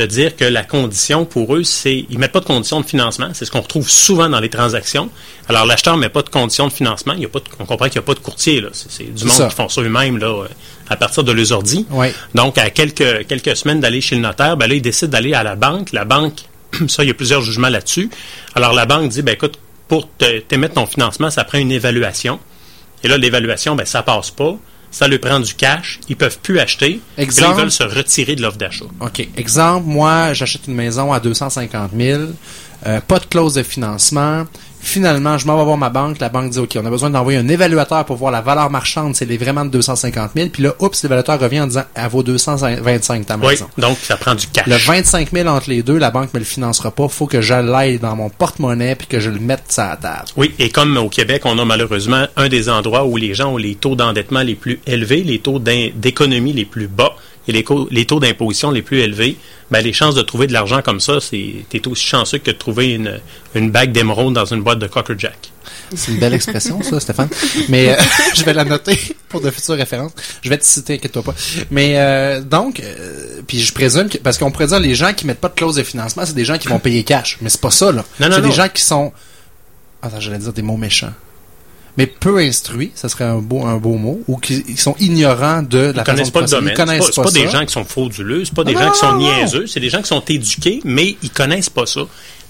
de 0.00 0.06
dire 0.06 0.34
que 0.34 0.44
la 0.44 0.64
condition 0.64 1.26
pour 1.26 1.54
eux, 1.54 1.62
c'est 1.62 2.06
ils 2.08 2.18
mettent 2.18 2.32
pas 2.32 2.40
de 2.40 2.46
condition 2.46 2.80
de 2.80 2.86
financement. 2.86 3.28
C'est 3.34 3.44
ce 3.44 3.50
qu'on 3.50 3.60
retrouve 3.60 3.88
souvent 3.88 4.30
dans 4.30 4.40
les 4.40 4.48
transactions. 4.48 5.10
Alors 5.46 5.66
l'acheteur 5.66 5.98
met 5.98 6.08
pas 6.08 6.22
de 6.22 6.30
condition 6.30 6.68
de 6.68 6.72
financement. 6.72 7.12
Il 7.14 7.22
y 7.22 7.26
a 7.26 7.28
pas 7.28 7.40
de, 7.40 7.44
on 7.58 7.66
comprend 7.66 7.86
qu'il 7.86 8.00
n'y 8.00 8.04
a 8.04 8.06
pas 8.06 8.14
de 8.14 8.20
courtier. 8.20 8.64
C'est 8.72 9.14
du 9.14 9.24
monde 9.26 9.48
qui 9.48 9.54
font 9.54 9.68
ça 9.68 9.82
eux-mêmes 9.82 10.16
là, 10.16 10.44
à 10.88 10.96
partir 10.96 11.22
de 11.22 11.32
leurs 11.32 11.52
ordi. 11.52 11.86
Donc 12.34 12.56
à 12.56 12.70
quelques 12.70 13.26
quelques 13.26 13.56
semaines 13.56 13.80
d'aller 13.80 14.00
chez 14.00 14.16
le 14.16 14.22
notaire, 14.22 14.56
ben 14.56 14.66
là 14.68 14.74
ils 14.74 14.82
décident 14.82 15.10
d'aller 15.10 15.34
à 15.34 15.42
la 15.42 15.54
banque. 15.54 15.92
La 15.92 16.06
banque, 16.06 16.40
ça 16.88 17.04
il 17.04 17.08
y 17.08 17.10
a 17.10 17.14
plusieurs 17.14 17.42
jugements 17.42 17.68
là-dessus. 17.68 18.08
Alors 18.54 18.72
la 18.72 18.86
banque 18.86 19.10
dit 19.10 19.20
ben 19.20 19.34
écoute 19.34 19.58
pour 19.86 20.08
t'émettre 20.48 20.74
ton 20.74 20.86
financement, 20.86 21.30
ça 21.30 21.44
prend 21.44 21.58
une 21.58 21.72
évaluation. 21.72 22.40
Et 23.04 23.08
là 23.08 23.18
l'évaluation 23.18 23.76
ben 23.76 23.84
ça 23.84 24.02
passe 24.02 24.30
pas 24.30 24.56
ça 24.90 25.08
leur 25.08 25.20
prend 25.20 25.40
du 25.40 25.54
cash, 25.54 26.00
ils 26.08 26.16
peuvent 26.16 26.38
plus 26.42 26.58
acheter, 26.58 27.00
Exemple, 27.16 27.54
ils 27.56 27.60
veulent 27.60 27.70
se 27.70 27.82
retirer 27.82 28.34
de 28.36 28.42
l'offre 28.42 28.58
d'achat. 28.58 28.86
OK. 29.00 29.28
Exemple, 29.36 29.86
moi, 29.86 30.32
j'achète 30.34 30.66
une 30.66 30.74
maison 30.74 31.12
à 31.12 31.20
250 31.20 31.92
000, 31.96 32.22
euh, 32.86 33.00
pas 33.00 33.18
de 33.18 33.26
clause 33.26 33.54
de 33.54 33.62
financement, 33.62 34.46
Finalement, 34.82 35.38
je 35.38 35.46
m'en 35.46 35.56
vais 35.58 35.64
voir 35.64 35.76
ma 35.76 35.90
banque. 35.90 36.18
La 36.20 36.28
banque 36.28 36.50
dit, 36.50 36.58
OK, 36.58 36.76
on 36.76 36.84
a 36.84 36.90
besoin 36.90 37.10
d'envoyer 37.10 37.38
un 37.38 37.48
évaluateur 37.48 38.04
pour 38.04 38.16
voir 38.16 38.32
la 38.32 38.40
valeur 38.40 38.70
marchande, 38.70 39.14
c'est 39.14 39.26
vraiment 39.36 39.64
de 39.64 39.70
250 39.70 40.30
000. 40.34 40.48
Puis 40.48 40.62
là, 40.62 40.74
oups, 40.80 41.02
l'évaluateur 41.02 41.38
revient 41.38 41.60
en 41.60 41.66
disant, 41.66 41.84
elle 41.94 42.08
vaut 42.08 42.22
225 42.22 43.26
ta 43.26 43.36
maison. 43.36 43.66
Oui, 43.76 43.82
donc 43.82 43.98
ça 43.98 44.16
prend 44.16 44.34
du 44.34 44.46
cash. 44.46 44.66
Le 44.66 44.76
25 44.76 45.30
000 45.32 45.48
entre 45.48 45.70
les 45.70 45.82
deux, 45.82 45.98
la 45.98 46.10
banque 46.10 46.32
me 46.34 46.38
le 46.38 46.44
financera 46.44 46.90
pas. 46.90 47.08
faut 47.08 47.26
que 47.26 47.40
je 47.40 47.54
l'aille 47.54 47.98
dans 47.98 48.16
mon 48.16 48.30
porte-monnaie 48.30 48.94
puis 48.94 49.06
que 49.06 49.20
je 49.20 49.30
le 49.30 49.38
mette 49.38 49.64
sur 49.70 49.84
la 49.84 49.96
table. 49.96 50.28
Oui, 50.36 50.54
et 50.58 50.70
comme 50.70 50.96
au 50.96 51.08
Québec, 51.08 51.42
on 51.44 51.58
a 51.58 51.64
malheureusement 51.64 52.26
un 52.36 52.48
des 52.48 52.68
endroits 52.68 53.04
où 53.04 53.16
les 53.16 53.34
gens 53.34 53.52
ont 53.52 53.56
les 53.56 53.74
taux 53.74 53.94
d'endettement 53.94 54.40
les 54.40 54.54
plus 54.54 54.80
élevés, 54.86 55.22
les 55.22 55.38
taux 55.38 55.58
d'économie 55.58 56.52
les 56.52 56.64
plus 56.64 56.88
bas 56.88 57.14
et 57.50 57.52
les, 57.52 57.64
les 57.90 58.06
taux 58.06 58.20
d'imposition 58.20 58.70
les 58.70 58.82
plus 58.82 59.00
élevés, 59.00 59.36
ben, 59.70 59.80
les 59.80 59.92
chances 59.92 60.14
de 60.14 60.22
trouver 60.22 60.46
de 60.46 60.52
l'argent 60.52 60.82
comme 60.82 61.00
ça, 61.00 61.20
c'est 61.20 61.64
t'es 61.68 61.86
aussi 61.86 62.04
chanceux 62.04 62.38
que 62.38 62.50
de 62.50 62.56
trouver 62.56 62.92
une, 62.92 63.20
une 63.54 63.70
bague 63.70 63.92
d'émeraude 63.92 64.34
dans 64.34 64.44
une 64.44 64.62
boîte 64.62 64.78
de 64.78 64.86
Cocker 64.86 65.14
Jack. 65.18 65.52
C'est 65.94 66.12
une 66.12 66.18
belle 66.18 66.34
expression, 66.34 66.80
ça, 66.82 67.00
Stéphane. 67.00 67.28
Mais 67.68 67.90
euh, 67.90 67.96
je 68.34 68.44
vais 68.44 68.52
la 68.52 68.64
noter 68.64 68.98
pour 69.28 69.40
de 69.40 69.50
futures 69.50 69.74
références. 69.74 70.12
Je 70.42 70.48
vais 70.48 70.58
te 70.58 70.64
citer, 70.64 70.94
inquiète-toi 70.94 71.22
pas. 71.22 71.34
Mais 71.70 71.98
euh, 71.98 72.40
donc, 72.40 72.80
euh, 72.80 73.42
puis 73.46 73.60
je 73.60 73.72
présume 73.72 74.08
que 74.08 74.18
parce 74.18 74.38
qu'on 74.38 74.50
pourrait 74.52 74.68
dire 74.68 74.80
les 74.80 74.94
gens 74.94 75.12
qui 75.12 75.26
mettent 75.26 75.40
pas 75.40 75.48
de 75.48 75.54
clause 75.54 75.76
de 75.76 75.82
financement, 75.82 76.24
c'est 76.24 76.34
des 76.34 76.44
gens 76.44 76.58
qui 76.58 76.68
vont 76.68 76.78
payer 76.78 77.02
cash. 77.02 77.38
Mais 77.40 77.48
c'est 77.48 77.60
pas 77.60 77.70
ça, 77.70 77.90
là. 77.92 78.04
C'est 78.18 78.42
des 78.42 78.52
gens 78.52 78.68
qui 78.68 78.82
sont. 78.82 79.12
Attends, 80.02 80.20
j'allais 80.20 80.38
dire 80.38 80.52
des 80.52 80.62
mots 80.62 80.76
méchants 80.76 81.12
mais 81.96 82.06
peu 82.06 82.38
instruits, 82.38 82.92
ça 82.94 83.08
serait 83.08 83.24
un 83.24 83.38
beau, 83.38 83.64
un 83.64 83.76
beau 83.76 83.96
mot, 83.96 84.20
ou 84.28 84.36
qui 84.36 84.76
sont 84.76 84.94
ignorants 85.00 85.62
de 85.62 85.78
la 85.78 86.02
ils 86.02 86.04
connaissent 86.04 86.30
pas 86.30 86.42
le 86.42 86.46
domaine. 86.46 86.74
Ils 86.74 86.76
connaissent 86.76 87.10
pas, 87.10 87.22
pas, 87.22 87.28
pas 87.28 87.30
des 87.30 87.48
gens 87.48 87.64
qui 87.64 87.72
sont 87.72 87.84
frauduleux, 87.84 88.44
c'est 88.44 88.54
pas 88.54 88.64
des 88.64 88.74
gens 88.74 88.90
qui 88.90 88.98
sont 88.98 89.16
niaiseux, 89.16 89.66
c'est 89.66 89.80
des 89.80 89.90
gens 89.90 90.02
qui 90.02 90.08
sont 90.08 90.24
éduqués, 90.28 90.80
mais 90.84 91.16
ils 91.22 91.30
connaissent 91.30 91.70
pas 91.70 91.86
ça. 91.86 92.02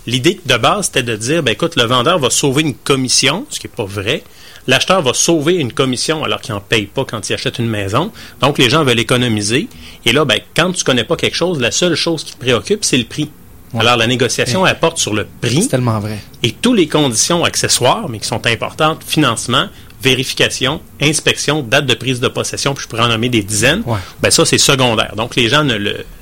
L'idée 0.06 0.40
de 0.44 0.56
base, 0.56 0.86
c'était 0.86 1.02
de 1.02 1.16
dire, 1.16 1.42
ben 1.42 1.52
écoute, 1.52 1.76
le 1.76 1.84
vendeur 1.84 2.18
va 2.18 2.30
sauver 2.30 2.62
une 2.62 2.74
commission, 2.74 3.46
ce 3.50 3.60
qui 3.60 3.66
est 3.66 3.74
pas 3.74 3.84
vrai. 3.84 4.24
L'acheteur 4.66 5.02
va 5.02 5.14
sauver 5.14 5.54
une 5.54 5.72
commission 5.72 6.22
alors 6.24 6.40
qu'il 6.40 6.54
n'en 6.54 6.60
paye 6.60 6.86
pas 6.86 7.04
quand 7.04 7.28
il 7.28 7.34
achète 7.34 7.58
une 7.58 7.68
maison. 7.68 8.12
Donc, 8.40 8.58
les 8.58 8.70
gens 8.70 8.84
veulent 8.84 9.00
économiser. 9.00 9.68
Et 10.04 10.12
là, 10.12 10.24
ben, 10.24 10.38
quand 10.54 10.72
tu 10.72 10.84
connais 10.84 11.04
pas 11.04 11.16
quelque 11.16 11.36
chose, 11.36 11.60
la 11.60 11.70
seule 11.70 11.94
chose 11.94 12.24
qui 12.24 12.32
te 12.32 12.38
préoccupe, 12.38 12.84
c'est 12.84 12.98
le 12.98 13.04
prix. 13.04 13.30
Alors, 13.78 13.96
la 13.96 14.06
négociation, 14.06 14.66
elle 14.66 14.78
porte 14.78 14.98
sur 14.98 15.14
le 15.14 15.26
prix. 15.40 15.62
C'est 15.62 15.68
tellement 15.68 16.00
vrai. 16.00 16.18
Et 16.42 16.52
toutes 16.52 16.76
les 16.76 16.88
conditions 16.88 17.44
accessoires, 17.44 18.08
mais 18.08 18.18
qui 18.18 18.26
sont 18.26 18.46
importantes, 18.46 19.02
financement, 19.06 19.68
vérification, 20.02 20.80
inspection, 21.00 21.62
date 21.62 21.86
de 21.86 21.94
prise 21.94 22.20
de 22.20 22.28
possession, 22.28 22.74
puis 22.74 22.84
je 22.84 22.88
pourrais 22.88 23.02
en 23.02 23.08
nommer 23.08 23.28
des 23.28 23.42
dizaines, 23.42 23.82
ben 24.20 24.30
ça, 24.30 24.44
c'est 24.44 24.58
secondaire. 24.58 25.14
Donc, 25.16 25.36
les 25.36 25.48
gens 25.48 25.62
ne, 25.62 25.78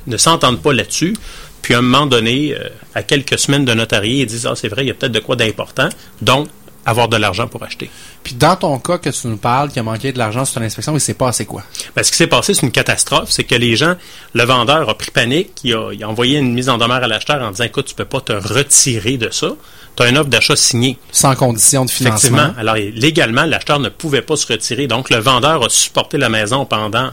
ne 0.07 0.17
s'entendent 0.17 0.61
pas 0.61 0.73
là-dessus. 0.73 1.15
Puis, 1.63 1.75
à 1.75 1.79
un 1.79 1.83
moment 1.83 2.07
donné, 2.07 2.55
euh, 2.55 2.69
à 2.95 3.03
quelques 3.03 3.39
semaines 3.39 3.65
de 3.65 3.75
notarié, 3.75 4.23
ils 4.23 4.27
disent, 4.27 4.47
ah, 4.47 4.55
c'est 4.55 4.69
vrai, 4.69 4.85
il 4.85 4.89
y 4.89 4.91
a 4.91 4.95
peut-être 4.95 5.13
de 5.13 5.19
quoi 5.21 5.37
d'important. 5.37 5.89
Donc, 6.23 6.49
avoir 6.89 7.09
de 7.09 7.17
l'argent 7.17 7.47
pour 7.47 7.63
acheter. 7.63 7.91
Puis 8.25 8.35
dans 8.35 8.57
ton 8.57 8.79
cas 8.79 8.97
que 8.97 9.11
tu 9.11 9.27
nous 9.27 9.37
parles, 9.37 9.71
qui 9.71 9.79
a 9.79 9.83
manqué 9.83 10.11
de 10.11 10.19
l'argent 10.19 10.47
sur 10.47 10.55
ton 10.55 10.63
inspection, 10.63 10.95
il 10.95 11.01
s'est 11.01 11.15
passé 11.15 11.45
quoi? 11.45 11.63
Ben, 11.95 12.03
ce 12.03 12.11
qui 12.11 12.17
s'est 12.17 12.27
passé, 12.27 12.55
c'est 12.55 12.63
une 12.63 12.73
catastrophe. 12.73 13.31
C'est 13.31 13.45
que 13.45 13.55
les 13.55 13.77
gens, 13.77 13.95
le 14.33 14.45
vendeur 14.45 14.89
a 14.89 14.97
pris 14.97 15.11
panique, 15.11 15.51
il 15.65 15.75
a, 15.75 16.09
envoyé 16.09 16.39
une 16.39 16.55
mise 16.55 16.71
en 16.71 16.79
demeure 16.79 17.03
à 17.03 17.07
l'acheteur 17.07 17.43
en 17.43 17.51
disant, 17.51 17.65
écoute, 17.65 17.87
tu 17.87 17.95
peux 17.95 18.07
pas 18.07 18.21
te 18.21 18.33
retirer 18.33 19.19
de 19.19 19.29
ça. 19.31 19.51
Tu 19.97 20.03
as 20.03 20.09
une 20.09 20.17
offre 20.17 20.31
d'achat 20.31 20.57
signée. 20.57 20.97
Sans 21.13 21.35
condition 21.35 21.85
de 21.85 21.91
financement. 21.91 22.39
Effectivement. 22.39 22.55
Alors, 22.59 22.77
légalement, 22.77 23.45
l'acheteur 23.45 23.81
ne 23.81 23.91
pouvait 23.91 24.23
pas 24.23 24.37
se 24.37 24.51
retirer. 24.51 24.87
Donc, 24.87 25.11
le 25.11 25.19
vendeur 25.19 25.65
a 25.65 25.69
supporté 25.69 26.17
la 26.17 26.31
maison 26.31 26.65
pendant 26.65 27.11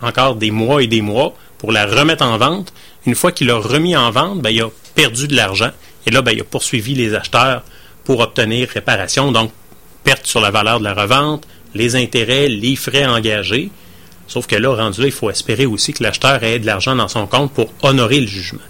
encore 0.00 0.36
des 0.36 0.50
mois 0.50 0.82
et 0.82 0.86
des 0.86 1.02
mois 1.02 1.34
pour 1.58 1.70
la 1.72 1.84
remettre 1.84 2.24
en 2.24 2.38
vente. 2.38 2.72
Une 3.04 3.14
fois 3.14 3.32
qu'il 3.32 3.48
l'a 3.48 3.56
remis 3.56 3.94
en 3.96 4.10
vente, 4.10 4.40
ben, 4.40 4.50
il 4.50 4.62
a 4.62 4.68
perdu 4.94 5.28
de 5.28 5.36
l'argent. 5.36 5.70
Et 6.06 6.10
là, 6.10 6.22
ben, 6.22 6.32
il 6.32 6.40
a 6.40 6.44
poursuivi 6.44 6.94
les 6.94 7.14
acheteurs 7.14 7.62
pour 8.04 8.20
obtenir 8.20 8.68
réparation, 8.68 9.32
donc 9.32 9.50
perte 10.04 10.26
sur 10.26 10.40
la 10.40 10.50
valeur 10.50 10.78
de 10.78 10.84
la 10.84 10.94
revente, 10.94 11.46
les 11.74 11.96
intérêts, 11.96 12.48
les 12.48 12.76
frais 12.76 13.06
engagés. 13.06 13.70
Sauf 14.28 14.46
que 14.46 14.56
là, 14.56 14.74
rendu 14.74 15.00
là, 15.00 15.06
il 15.06 15.12
faut 15.12 15.30
espérer 15.30 15.66
aussi 15.66 15.92
que 15.92 16.02
l'acheteur 16.02 16.42
ait 16.42 16.58
de 16.58 16.66
l'argent 16.66 16.96
dans 16.96 17.08
son 17.08 17.26
compte 17.26 17.52
pour 17.52 17.70
honorer 17.82 18.20
le 18.20 18.26
jugement. 18.26 18.60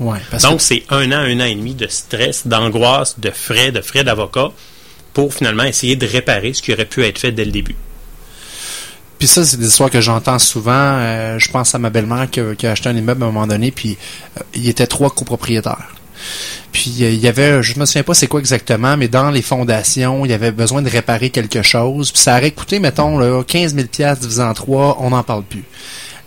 donc, 0.43 0.61
c'est 0.61 0.83
un 0.91 1.13
an, 1.13 1.21
un 1.21 1.41
an 1.41 1.45
et 1.45 1.55
demi 1.55 1.75
de 1.75 1.87
stress, 1.87 2.47
d'angoisse, 2.47 3.21
de 3.21 3.31
frais, 3.31 3.71
de 3.71 3.81
frais 3.81 4.03
d'avocat 4.03 4.51
pour 5.13 5.33
finalement 5.33 5.65
essayer 5.65 5.95
de 5.95 6.07
réparer 6.07 6.53
ce 6.55 6.63
qui 6.63 6.73
aurait 6.73 6.87
pu 6.87 7.05
être 7.05 7.19
fait 7.19 7.33
dès 7.33 7.45
le 7.45 7.53
début. 7.53 7.77
Puis 9.19 9.29
ça, 9.29 9.45
c'est 9.45 9.57
des 9.57 9.69
histoires 9.69 9.91
que 9.91 10.01
j'entends 10.01 10.41
souvent. 10.41 10.73
Euh, 10.73 11.39
je 11.39 11.49
pense 11.49 11.75
à 11.77 11.79
ma 11.79 11.91
belle-mère 11.91 12.29
qui, 12.29 12.41
a 12.41 12.71
acheté 12.71 12.89
un 12.89 12.97
immeuble 12.97 13.23
à 13.23 13.27
un 13.27 13.31
moment 13.31 13.47
donné, 13.47 13.71
puis 13.71 13.97
euh, 14.37 14.43
il 14.55 14.65
y 14.65 14.69
était 14.69 14.89
trois 14.89 15.11
copropriétaires. 15.11 15.95
Puis 16.73 16.91
il 16.99 17.15
y 17.15 17.29
avait, 17.29 17.63
je 17.63 17.79
me 17.79 17.85
souviens 17.85 18.03
pas 18.03 18.15
c'est 18.15 18.27
quoi 18.27 18.41
exactement, 18.41 18.97
mais 18.97 19.09
dans 19.09 19.31
les 19.31 19.43
fondations, 19.43 20.25
il 20.25 20.31
y 20.31 20.35
avait 20.35 20.53
besoin 20.53 20.83
de 20.83 20.89
réparer 20.89 21.31
quelque 21.31 21.63
chose. 21.63 22.11
Puis 22.11 22.23
ça 22.23 22.37
aurait 22.37 22.51
coûté, 22.51 22.79
mettons, 22.79 23.19
là, 23.19 23.43
15 23.43 23.75
000 23.75 24.15
divisé 24.21 24.43
en 24.43 24.55
trois, 24.55 24.99
on 25.01 25.11
n'en 25.11 25.23
parle 25.23 25.45
plus. 25.45 25.65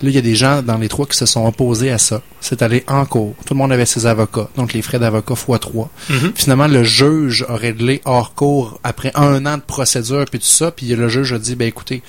Là, 0.01 0.09
il 0.09 0.15
y 0.15 0.17
a 0.17 0.21
des 0.21 0.35
gens 0.35 0.61
dans 0.61 0.77
les 0.77 0.89
trois 0.89 1.05
qui 1.05 1.17
se 1.17 1.25
sont 1.25 1.45
opposés 1.47 1.89
à 1.89 1.97
ça. 1.97 2.21
C'est 2.41 2.61
allé 2.61 2.83
en 2.87 3.05
cours. 3.05 3.33
Tout 3.45 3.53
le 3.53 3.59
monde 3.59 3.71
avait 3.71 3.85
ses 3.85 4.05
avocats. 4.05 4.49
Donc, 4.57 4.73
les 4.73 4.81
frais 4.81 4.99
d'avocat 4.99 5.35
fois 5.35 5.57
trois. 5.57 5.89
Mm-hmm. 6.11 6.31
Finalement, 6.35 6.67
le 6.67 6.83
juge 6.83 7.45
a 7.47 7.55
réglé 7.55 8.01
hors 8.03 8.33
cours 8.33 8.79
après 8.83 9.11
un 9.15 9.45
an 9.45 9.57
de 9.57 9.61
procédure 9.61 10.25
puis 10.29 10.39
tout 10.39 10.45
ça. 10.45 10.71
Puis 10.71 10.87
le 10.87 11.07
juge 11.07 11.31
a 11.31 11.39
dit, 11.39 11.55
ben 11.55 11.67
écoutez, 11.67 12.03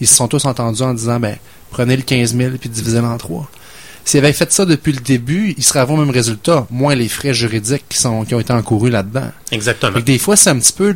ils 0.00 0.06
se 0.06 0.14
sont 0.14 0.28
tous 0.28 0.46
entendus 0.46 0.82
en 0.82 0.94
disant, 0.94 1.20
ben 1.20 1.36
prenez 1.70 1.96
le 1.96 2.02
15 2.02 2.34
000 2.34 2.52
puis 2.58 2.70
divisez-le 2.70 3.06
en 3.06 3.18
trois. 3.18 3.48
S'il 4.06 4.18
avait 4.24 4.32
fait 4.32 4.52
ça 4.52 4.64
depuis 4.64 4.92
le 4.92 5.00
début, 5.00 5.52
il 5.58 5.64
serait 5.64 5.80
avoir 5.80 5.98
le 5.98 6.04
même 6.04 6.14
résultat, 6.14 6.64
moins 6.70 6.94
les 6.94 7.08
frais 7.08 7.34
juridiques 7.34 7.82
qui 7.88 7.98
sont 7.98 8.24
qui 8.24 8.36
ont 8.36 8.40
été 8.40 8.52
encourus 8.52 8.88
là-dedans. 8.88 9.32
Exactement. 9.50 9.98
des 9.98 10.18
fois, 10.20 10.36
c'est 10.36 10.50
un 10.50 10.60
petit 10.60 10.72
peu 10.72 10.94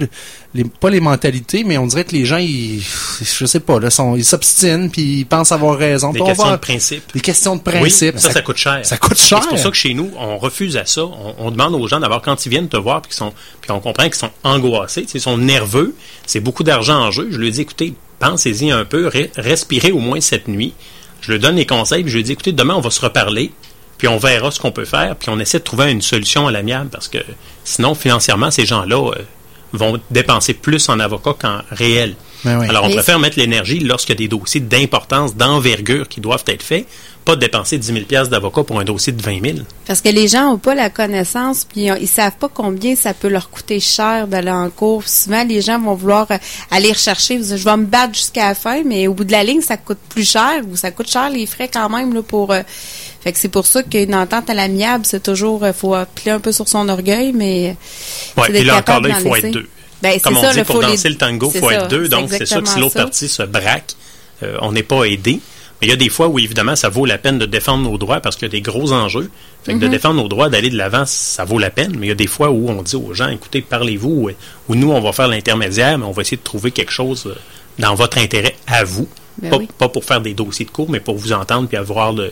les, 0.54 0.62
pas 0.62 0.90
les 0.90 1.00
mentalités, 1.00 1.64
mais 1.64 1.76
on 1.76 1.88
dirait 1.88 2.04
que 2.04 2.12
les 2.12 2.24
gens, 2.24 2.36
ils, 2.36 2.80
je 2.80 3.46
sais 3.46 3.58
pas, 3.58 3.80
là, 3.80 3.90
sont, 3.90 4.14
ils 4.14 4.24
s'obstinent 4.24 4.88
puis 4.88 5.02
ils 5.02 5.26
pensent 5.26 5.50
avoir 5.50 5.76
raison. 5.76 6.12
Des 6.12 6.20
questions 6.20 6.52
de 6.52 6.56
principe. 6.56 7.12
Des 7.12 7.20
questions 7.20 7.56
de 7.56 7.62
principe. 7.62 8.16
ça, 8.16 8.30
ça, 8.30 8.42
coûte 8.42 8.58
cher. 8.58 8.78
Ça 8.84 8.96
coûte 8.96 9.18
cher. 9.18 9.42
C'est 9.42 9.48
pour 9.48 9.58
ça 9.58 9.70
que 9.70 9.76
chez 9.76 9.92
nous, 9.92 10.12
on 10.16 10.38
refuse 10.38 10.76
à 10.76 10.86
ça. 10.86 11.02
On, 11.38 11.50
demande 11.50 11.74
aux 11.74 11.88
gens 11.88 11.98
d'abord 11.98 12.22
quand 12.22 12.46
ils 12.46 12.48
viennent 12.48 12.68
te 12.68 12.76
voir 12.76 13.02
puis 13.02 13.12
sont, 13.12 13.32
puis 13.60 13.72
on 13.72 13.80
comprend 13.80 14.04
qu'ils 14.04 14.14
sont 14.14 14.30
angoissés, 14.44 15.04
ils 15.12 15.20
sont 15.20 15.36
nerveux, 15.36 15.96
c'est 16.26 16.38
beaucoup 16.38 16.62
d'argent 16.62 17.00
en 17.00 17.10
jeu. 17.10 17.26
Je 17.32 17.38
lui 17.38 17.50
dis, 17.50 17.62
écoutez, 17.62 17.94
pensez-y 18.20 18.70
un 18.70 18.84
peu, 18.84 19.10
respirez 19.36 19.90
au 19.90 19.98
moins 19.98 20.20
cette 20.20 20.46
nuit 20.46 20.74
je 21.20 21.32
lui 21.32 21.38
donne 21.38 21.56
les 21.56 21.66
conseils, 21.66 22.02
puis 22.02 22.12
je 22.12 22.16
lui 22.16 22.24
dis, 22.24 22.32
écoutez, 22.32 22.52
demain, 22.52 22.74
on 22.74 22.80
va 22.80 22.90
se 22.90 23.00
reparler, 23.00 23.52
puis 23.98 24.08
on 24.08 24.18
verra 24.18 24.50
ce 24.50 24.58
qu'on 24.58 24.72
peut 24.72 24.84
faire, 24.84 25.16
puis 25.16 25.28
on 25.30 25.38
essaie 25.38 25.58
de 25.58 25.64
trouver 25.64 25.90
une 25.90 26.02
solution 26.02 26.46
à 26.46 26.50
l'amiable, 26.50 26.90
parce 26.90 27.08
que 27.08 27.18
sinon, 27.64 27.94
financièrement, 27.94 28.50
ces 28.50 28.66
gens-là 28.66 29.10
euh, 29.10 29.22
vont 29.72 30.00
dépenser 30.10 30.54
plus 30.54 30.88
en 30.88 30.98
avocat 31.00 31.34
qu'en 31.38 31.60
réel. 31.70 32.16
Ben 32.44 32.60
Alors, 32.62 32.84
on 32.84 32.90
préfère 32.90 33.18
mettre 33.18 33.38
l'énergie 33.38 33.80
lorsqu'il 33.80 34.14
y 34.14 34.16
a 34.16 34.20
des 34.26 34.28
dossiers 34.28 34.60
d'importance, 34.60 35.36
d'envergure 35.36 36.08
qui 36.08 36.20
doivent 36.20 36.44
être 36.46 36.62
faits, 36.62 36.86
pas 37.24 37.36
de 37.36 37.40
dépenser 37.40 37.78
10 37.78 38.04
000 38.10 38.26
d'avocat 38.26 38.64
pour 38.64 38.80
un 38.80 38.84
dossier 38.84 39.12
de 39.12 39.20
20 39.22 39.42
000. 39.44 39.58
Parce 39.86 40.00
que 40.00 40.08
les 40.08 40.26
gens 40.28 40.50
n'ont 40.50 40.58
pas 40.58 40.74
la 40.74 40.90
connaissance, 40.90 41.64
puis 41.64 41.86
ils 42.00 42.08
savent 42.08 42.36
pas 42.40 42.48
combien 42.52 42.96
ça 42.96 43.14
peut 43.14 43.28
leur 43.28 43.50
coûter 43.50 43.78
cher 43.80 44.26
d'aller 44.26 44.50
en 44.50 44.70
cours. 44.70 45.06
Souvent, 45.06 45.44
les 45.44 45.60
gens 45.60 45.78
vont 45.80 45.94
vouloir 45.94 46.26
euh, 46.30 46.38
aller 46.70 46.92
rechercher, 46.92 47.40
je 47.42 47.54
vais 47.64 47.76
me 47.76 47.84
battre 47.84 48.14
jusqu'à 48.14 48.48
la 48.48 48.54
fin, 48.54 48.82
mais 48.84 49.06
au 49.06 49.14
bout 49.14 49.24
de 49.24 49.32
la 49.32 49.44
ligne, 49.44 49.60
ça 49.60 49.76
coûte 49.76 49.98
plus 50.08 50.28
cher, 50.28 50.62
ou 50.70 50.76
ça 50.76 50.90
coûte 50.90 51.10
cher 51.10 51.30
les 51.30 51.46
frais 51.46 51.68
quand 51.68 51.88
même 51.88 52.14
là, 52.14 52.22
pour... 52.22 52.52
Euh, 52.52 52.62
Fait 53.22 53.32
que 53.32 53.38
c'est 53.38 53.48
pour 53.50 53.66
ça 53.66 53.82
qu'une 53.82 54.14
entente 54.14 54.48
à 54.48 54.54
l'amiable, 54.54 55.04
c'est 55.06 55.22
toujours, 55.22 55.66
il 55.66 55.74
faut 55.74 55.94
appeler 55.94 56.30
un 56.30 56.40
peu 56.40 56.52
sur 56.52 56.66
son 56.68 56.88
orgueil, 56.88 57.32
mais. 57.34 57.76
Oui, 58.38 58.44
et 58.54 58.64
là 58.64 58.78
encore 58.78 59.00
là, 59.02 59.10
il 59.10 59.14
faut 59.22 59.34
laisser. 59.34 59.48
être 59.48 59.52
deux. 59.54 59.68
Ben, 60.02 60.18
Comme 60.20 60.38
on 60.38 60.40
ça, 60.40 60.52
dit, 60.52 60.56
là, 60.56 60.64
pour 60.64 60.80
les- 60.80 60.86
danser 60.88 61.10
le 61.10 61.16
tango, 61.16 61.50
il 61.54 61.60
faut 61.60 61.68
ça, 61.68 61.74
être 61.74 61.88
deux. 61.88 62.08
Donc, 62.08 62.30
c'est 62.30 62.46
sûr 62.46 62.62
que 62.62 62.68
si 62.70 62.78
l'autre 62.78 62.94
partie 62.94 63.28
se 63.28 63.42
braque, 63.42 63.92
euh, 64.42 64.56
on 64.62 64.72
n'est 64.72 64.82
pas 64.82 65.04
aidé. 65.04 65.40
Mais 65.80 65.86
il 65.86 65.90
y 65.90 65.92
a 65.92 65.96
des 65.96 66.08
fois 66.08 66.28
où, 66.28 66.38
évidemment, 66.38 66.76
ça 66.76 66.88
vaut 66.88 67.06
la 67.06 67.18
peine 67.18 67.38
de 67.38 67.46
défendre 67.46 67.90
nos 67.90 67.96
droits 67.96 68.20
parce 68.20 68.36
qu'il 68.36 68.46
y 68.46 68.50
a 68.50 68.52
des 68.52 68.60
gros 68.60 68.92
enjeux. 68.92 69.30
Fait 69.64 69.74
que 69.74 69.78
de 69.78 69.88
défendre 69.88 70.20
nos 70.20 70.28
droits, 70.28 70.48
d'aller 70.48 70.70
de 70.70 70.76
l'avant, 70.76 71.04
ça 71.06 71.44
vaut 71.44 71.58
la 71.58 71.70
peine. 71.70 71.96
Mais 71.98 72.06
il 72.06 72.08
y 72.10 72.12
a 72.12 72.16
des 72.16 72.26
fois 72.26 72.50
où 72.50 72.68
on 72.68 72.82
dit 72.82 72.96
aux 72.96 73.14
gens, 73.14 73.28
écoutez, 73.28 73.62
parlez-vous, 73.62 74.08
ou, 74.08 74.30
ou 74.68 74.74
nous, 74.74 74.90
on 74.90 75.00
va 75.00 75.12
faire 75.12 75.28
l'intermédiaire, 75.28 75.98
mais 75.98 76.04
on 76.04 76.12
va 76.12 76.22
essayer 76.22 76.36
de 76.36 76.42
trouver 76.42 76.70
quelque 76.70 76.92
chose 76.92 77.26
euh, 77.26 77.34
dans 77.78 77.94
votre 77.94 78.18
intérêt 78.18 78.56
à 78.66 78.84
vous. 78.84 79.08
Ben 79.38 79.50
pas, 79.50 79.56
oui. 79.56 79.68
pas 79.78 79.88
pour 79.88 80.04
faire 80.04 80.20
des 80.20 80.34
dossiers 80.34 80.66
de 80.66 80.70
cours, 80.70 80.90
mais 80.90 81.00
pour 81.00 81.16
vous 81.16 81.32
entendre 81.32 81.66
puis 81.66 81.76
avoir 81.76 82.12
le 82.12 82.30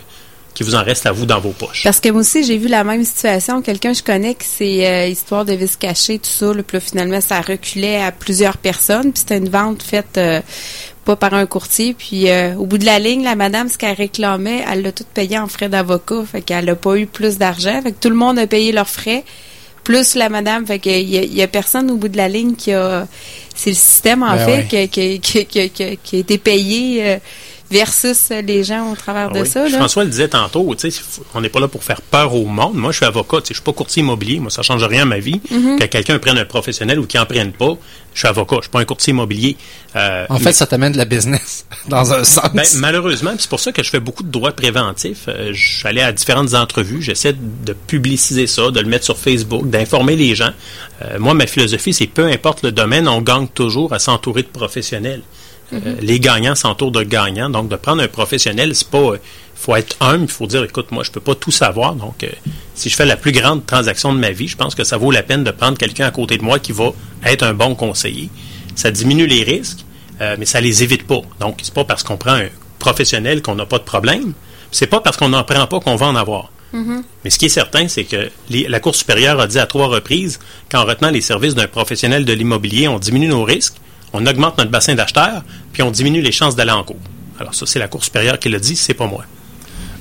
qu'il 0.58 0.66
vous 0.66 0.74
en 0.74 0.82
reste 0.82 1.06
à 1.06 1.12
vous 1.12 1.24
dans 1.24 1.38
vos 1.38 1.52
poches. 1.52 1.84
Parce 1.84 2.00
que 2.00 2.08
moi 2.08 2.22
aussi, 2.22 2.42
j'ai 2.42 2.58
vu 2.58 2.66
la 2.66 2.82
même 2.82 3.04
situation. 3.04 3.62
Quelqu'un 3.62 3.92
que 3.92 3.98
je 3.98 4.02
connais 4.02 4.34
qui 4.34 4.46
c'est 4.46 4.86
euh, 4.88 5.06
histoire 5.06 5.44
de 5.44 5.52
vis 5.52 5.76
caché, 5.76 6.18
tout 6.18 6.30
ça. 6.30 6.46
Là, 6.52 6.64
puis 6.64 6.76
là, 6.76 6.80
finalement, 6.80 7.20
ça 7.20 7.40
reculait 7.40 8.02
à 8.02 8.10
plusieurs 8.10 8.56
personnes. 8.56 9.12
Puis 9.12 9.20
c'était 9.20 9.38
une 9.38 9.50
vente 9.50 9.84
faite 9.84 10.18
euh, 10.18 10.40
pas 11.08 11.16
par 11.16 11.34
un 11.34 11.46
courtier. 11.46 11.94
Puis 11.94 12.28
euh, 12.30 12.54
au 12.56 12.66
bout 12.66 12.78
de 12.78 12.84
la 12.84 12.98
ligne, 12.98 13.22
la 13.24 13.34
madame, 13.34 13.68
ce 13.68 13.78
qu'elle 13.78 13.96
réclamait, 13.96 14.62
elle 14.70 14.82
l'a 14.82 14.92
tout 14.92 15.04
payé 15.14 15.38
en 15.38 15.46
frais 15.48 15.68
d'avocat. 15.70 16.22
Fait 16.30 16.42
qu'elle 16.42 16.66
n'a 16.66 16.74
pas 16.74 16.96
eu 16.96 17.06
plus 17.06 17.38
d'argent. 17.38 17.80
Fait 17.82 17.92
que 17.92 18.00
tout 18.00 18.10
le 18.10 18.20
monde 18.24 18.38
a 18.38 18.46
payé 18.46 18.72
leurs 18.72 18.88
frais. 19.00 19.24
Plus 19.84 20.16
la 20.16 20.28
madame, 20.28 20.66
fait 20.66 20.78
que 20.80 20.90
il 20.90 21.08
y, 21.08 21.16
a- 21.18 21.22
il 21.22 21.32
y 21.32 21.40
a 21.42 21.48
personne 21.48 21.90
au 21.90 21.96
bout 21.96 22.08
de 22.08 22.16
la 22.18 22.28
ligne 22.28 22.54
qui 22.56 22.72
a. 22.72 23.06
C'est 23.54 23.70
le 23.70 23.76
système 23.76 24.22
en 24.22 24.36
Ben 24.36 24.44
fait 24.46 24.76
ouais. 24.76 24.88
qui, 24.88 25.18
qui, 25.20 25.20
qui, 25.20 25.46
qui, 25.46 25.70
qui- 25.70 25.98
qui 26.04 26.16
a 26.16 26.18
été 26.18 26.36
payé 26.38 27.02
euh, 27.06 27.16
versus 27.70 28.30
les 28.30 28.64
gens 28.64 28.92
au 28.92 28.96
travers 28.96 29.30
de 29.30 29.38
Ah 29.38 29.42
Oui. 29.42 29.48
ça. 29.48 29.68
Là. 29.68 29.78
François 29.78 30.04
le 30.04 30.10
disait 30.10 30.28
tantôt, 30.28 30.74
tu 30.74 30.90
sais, 30.90 31.00
on 31.34 31.40
n'est 31.40 31.48
pas 31.48 31.60
là 31.60 31.68
pour 31.68 31.84
faire 31.84 32.00
peur 32.02 32.34
au 32.34 32.46
monde. 32.46 32.74
Moi, 32.74 32.92
je 32.92 32.96
suis 32.98 33.06
avocat, 33.06 33.38
tu 33.38 33.48
sais, 33.48 33.54
je 33.54 33.54
suis 33.54 33.62
pas 33.64 33.72
courtier 33.72 34.00
immobilier. 34.02 34.38
Moi, 34.40 34.50
ça 34.50 34.62
change 34.62 34.82
rien 34.84 35.02
à 35.02 35.06
ma 35.06 35.18
vie. 35.18 35.40
Mm-hmm. 35.52 35.78
Que 35.78 35.84
quelqu'un 35.86 36.18
prenne 36.18 36.38
un 36.38 36.44
professionnel 36.44 36.98
ou 36.98 37.06
qu'il 37.06 37.20
en 37.20 37.26
prenne 37.26 37.52
pas, 37.52 37.76
je 38.14 38.20
suis 38.20 38.28
avocat, 38.28 38.56
je 38.56 38.62
suis 38.62 38.70
pas 38.70 38.80
un 38.80 38.84
courtier 38.84 39.10
immobilier. 39.12 39.56
Euh, 39.96 40.26
En 40.28 40.38
fait, 40.38 40.52
ça 40.52 40.66
t'amène 40.66 40.92
de 40.92 40.98
la 40.98 41.04
business, 41.04 41.66
dans 41.88 42.12
un 42.12 42.24
sens. 42.24 42.50
ben, 42.54 42.64
malheureusement, 42.76 43.32
c'est 43.38 43.48
pour 43.50 43.60
ça 43.60 43.70
que 43.72 43.82
je 43.82 43.90
fais 43.90 44.00
beaucoup 44.00 44.22
de 44.22 44.30
droits 44.30 44.52
préventifs. 44.52 45.26
Euh, 45.28 45.50
je 45.52 45.78
suis 45.78 45.86
allé 45.88 46.00
à 46.00 46.10
différentes 46.12 46.54
entrevues, 46.54 47.02
j'essaie 47.02 47.34
de 47.34 47.72
publiciser 47.72 48.46
ça, 48.46 48.70
de 48.70 48.80
le 48.80 48.86
mettre 48.88 49.04
sur 49.04 49.18
Facebook, 49.18 49.68
d'informer 49.68 50.16
les 50.16 50.34
gens. 50.34 50.50
Euh, 51.02 51.18
moi, 51.18 51.34
ma 51.34 51.46
philosophie, 51.46 51.92
c'est 51.92 52.06
peu 52.06 52.24
importe 52.26 52.62
le 52.62 52.72
domaine, 52.72 53.06
on 53.08 53.20
gagne 53.20 53.46
toujours 53.48 53.92
à 53.92 53.98
s'entourer 53.98 54.42
de 54.42 54.48
professionnels. 54.48 55.22
Euh, 55.72 55.96
les 56.00 56.18
gagnants 56.20 56.54
s'entourent 56.54 56.92
de 56.92 57.02
gagnants, 57.02 57.50
donc 57.50 57.68
de 57.68 57.76
prendre 57.76 58.02
un 58.02 58.08
professionnel, 58.08 58.74
c'est 58.74 58.88
pas. 58.88 59.12
Il 59.14 59.20
faut 59.60 59.74
être 59.76 59.96
humble, 60.00 60.24
il 60.24 60.30
faut 60.30 60.46
dire, 60.46 60.62
écoute, 60.64 60.92
moi, 60.92 61.02
je 61.04 61.10
peux 61.10 61.20
pas 61.20 61.34
tout 61.34 61.50
savoir, 61.50 61.94
donc 61.94 62.22
euh, 62.22 62.28
si 62.74 62.88
je 62.88 62.96
fais 62.96 63.04
la 63.04 63.16
plus 63.16 63.32
grande 63.32 63.66
transaction 63.66 64.14
de 64.14 64.18
ma 64.18 64.30
vie, 64.30 64.48
je 64.48 64.56
pense 64.56 64.74
que 64.74 64.84
ça 64.84 64.96
vaut 64.96 65.10
la 65.10 65.22
peine 65.22 65.42
de 65.44 65.50
prendre 65.50 65.76
quelqu'un 65.76 66.06
à 66.06 66.10
côté 66.10 66.38
de 66.38 66.42
moi 66.44 66.58
qui 66.58 66.72
va 66.72 66.92
être 67.24 67.42
un 67.42 67.54
bon 67.54 67.74
conseiller. 67.74 68.30
Ça 68.76 68.90
diminue 68.92 69.26
les 69.26 69.42
risques, 69.42 69.84
euh, 70.20 70.36
mais 70.38 70.46
ça 70.46 70.60
les 70.60 70.82
évite 70.84 71.06
pas. 71.06 71.20
Donc, 71.40 71.58
c'est 71.62 71.74
pas 71.74 71.84
parce 71.84 72.02
qu'on 72.04 72.16
prend 72.16 72.34
un 72.34 72.46
professionnel 72.78 73.42
qu'on 73.42 73.56
n'a 73.56 73.66
pas 73.66 73.78
de 73.78 73.84
problème. 73.84 74.32
C'est 74.70 74.86
pas 74.86 75.00
parce 75.00 75.16
qu'on 75.16 75.30
n'en 75.30 75.42
prend 75.44 75.66
pas 75.66 75.80
qu'on 75.80 75.96
va 75.96 76.06
en 76.06 76.16
avoir. 76.16 76.50
Mais 77.24 77.30
ce 77.30 77.38
qui 77.38 77.46
est 77.46 77.50
certain, 77.50 77.88
c'est 77.88 78.04
que 78.04 78.30
les- 78.50 78.68
la 78.68 78.78
Cour 78.78 78.94
supérieure 78.94 79.40
a 79.40 79.46
dit 79.46 79.58
à 79.58 79.66
trois 79.66 79.88
reprises 79.88 80.38
qu'en 80.70 80.84
retenant 80.84 81.10
les 81.10 81.22
services 81.22 81.54
d'un 81.54 81.66
professionnel 81.66 82.24
de 82.26 82.32
l'immobilier, 82.34 82.86
on 82.88 82.98
diminue 82.98 83.28
nos 83.28 83.42
risques, 83.42 83.74
on 84.12 84.24
augmente 84.26 84.58
notre 84.58 84.70
bassin 84.70 84.94
d'acheteurs, 84.94 85.42
puis 85.72 85.82
on 85.82 85.90
diminue 85.90 86.20
les 86.20 86.32
chances 86.32 86.56
d'aller 86.56 86.72
en 86.72 86.84
cours. 86.84 86.96
Alors 87.38 87.54
ça, 87.54 87.66
c'est 87.66 87.78
la 87.78 87.88
Cour 87.88 88.02
supérieure 88.02 88.38
qui 88.38 88.48
l'a 88.48 88.58
dit, 88.58 88.76
c'est 88.76 88.94
pas 88.94 89.06
moi. 89.06 89.24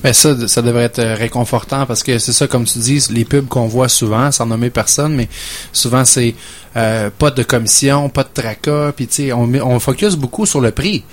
Ben 0.04 0.14
ça, 0.14 0.48
ça 0.48 0.62
devrait 0.62 0.84
être 0.84 1.00
euh, 1.00 1.16
réconfortant 1.16 1.88
parce 1.88 2.04
que 2.04 2.20
c'est 2.20 2.32
ça, 2.32 2.48
comme 2.48 2.66
tu 2.66 2.78
dis, 2.80 3.04
les 3.10 3.26
pubs 3.26 3.48
qu'on 3.48 3.68
voit 3.68 3.90
souvent, 3.90 4.32
sans 4.32 4.46
nommer 4.46 4.70
personne, 4.70 5.16
mais 5.16 5.28
souvent 5.74 6.06
c'est 6.06 6.36
euh, 6.76 7.10
pas 7.10 7.32
de 7.32 7.42
commission, 7.42 8.08
pas 8.10 8.24
de 8.24 8.30
tracas, 8.32 8.92
puis 8.96 9.08
tu 9.08 9.16
sais, 9.16 9.34
on, 9.34 9.52
on 9.56 9.80
focus 9.80 10.16
beaucoup 10.16 10.46
sur 10.46 10.62
le 10.62 10.72
prix. 10.72 11.04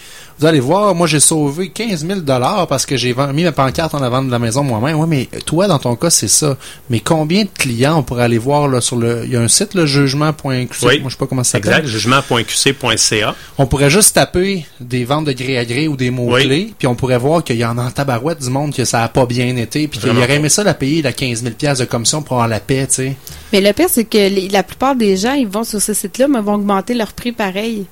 Vous 0.41 0.47
allez 0.47 0.59
voir, 0.61 0.95
moi 0.97 1.07
j'ai 1.07 1.21
sauvé 1.21 1.69
15 1.69 2.05
000 2.07 2.21
dollars 2.21 2.67
parce 2.67 2.87
que 2.87 2.97
j'ai 2.97 3.15
mis 3.33 3.45
ma 3.45 3.53
pancarte 3.53 3.95
en 3.95 4.03
avant 4.03 4.23
de 4.23 4.31
la 4.31 4.39
maison 4.41 4.65
moi-même. 4.65 4.99
Oui, 4.99 5.07
mais 5.09 5.29
toi, 5.47 5.69
dans 5.69 5.79
ton 5.79 5.95
cas, 5.95 6.11
c'est 6.11 6.27
ça. 6.29 6.57
Mais 6.91 6.99
combien 7.01 7.45
de 7.45 7.49
clients 7.57 7.99
on 7.99 8.03
pourrait 8.03 8.25
aller 8.25 8.39
voir 8.39 8.67
là 8.67 8.81
sur 8.81 8.97
le... 8.97 9.23
Il 9.25 9.31
y 9.33 9.37
a 9.37 9.41
un 9.41 9.47
site, 9.49 9.75
le 9.75 9.87
jugement.qc, 9.87 10.43
Oui. 10.83 11.01
moi 11.01 11.09
je 11.09 11.11
sais 11.15 11.19
pas 11.19 11.27
comment 11.27 11.45
ça 11.45 11.53
s'appelle. 11.53 11.71
Exact, 11.85 11.87
jugement.qc.ca. 11.87 13.35
On 13.59 13.67
pourrait 13.67 13.91
juste 13.91 14.15
taper 14.15 14.67
des 14.81 15.05
ventes 15.05 15.27
de 15.27 15.33
gré 15.33 15.59
à 15.59 15.65
gré 15.65 15.89
ou 15.89 15.97
des 15.97 16.11
mots-clés, 16.11 16.73
puis 16.79 16.87
on 16.89 16.95
pourrait 16.95 17.19
voir 17.19 17.45
qu'il 17.45 17.57
y 17.57 17.65
en 17.65 17.79
a 17.79 17.83
en 17.85 17.91
tabarouette 17.91 18.41
du 18.43 18.51
monde 18.51 18.75
que 18.75 18.85
ça 18.85 19.03
a 19.03 19.09
pas 19.09 19.27
bien 19.27 19.57
été, 19.57 19.89
puis 19.89 20.01
qu'il 20.01 20.11
aurait 20.11 20.35
aimé 20.35 20.43
pas. 20.45 20.49
ça 20.49 20.65
la 20.65 20.75
payer 20.75 21.03
la 21.03 21.13
15 21.13 21.43
000 21.43 21.55
pièces 21.55 21.79
de 21.79 21.85
commission 21.85 22.23
pour 22.23 22.35
avoir 22.35 22.49
la 22.49 22.61
paix, 22.61 22.87
tu 22.89 22.95
sais. 22.95 23.17
Mais 23.53 23.61
le 23.61 23.73
pire, 23.73 23.89
c'est 23.89 24.05
que 24.05 24.19
les- 24.19 24.49
la 24.49 24.63
plupart 24.63 24.97
des 24.97 25.17
gens, 25.17 25.35
ils 25.35 25.47
vont 25.47 25.65
sur 25.65 25.81
ce 25.81 25.95
site-là, 25.95 26.27
mais 26.29 26.41
vont 26.41 26.55
augmenter 26.55 26.95
leur 26.95 27.13
prix 27.13 27.33
pareil. 27.33 27.87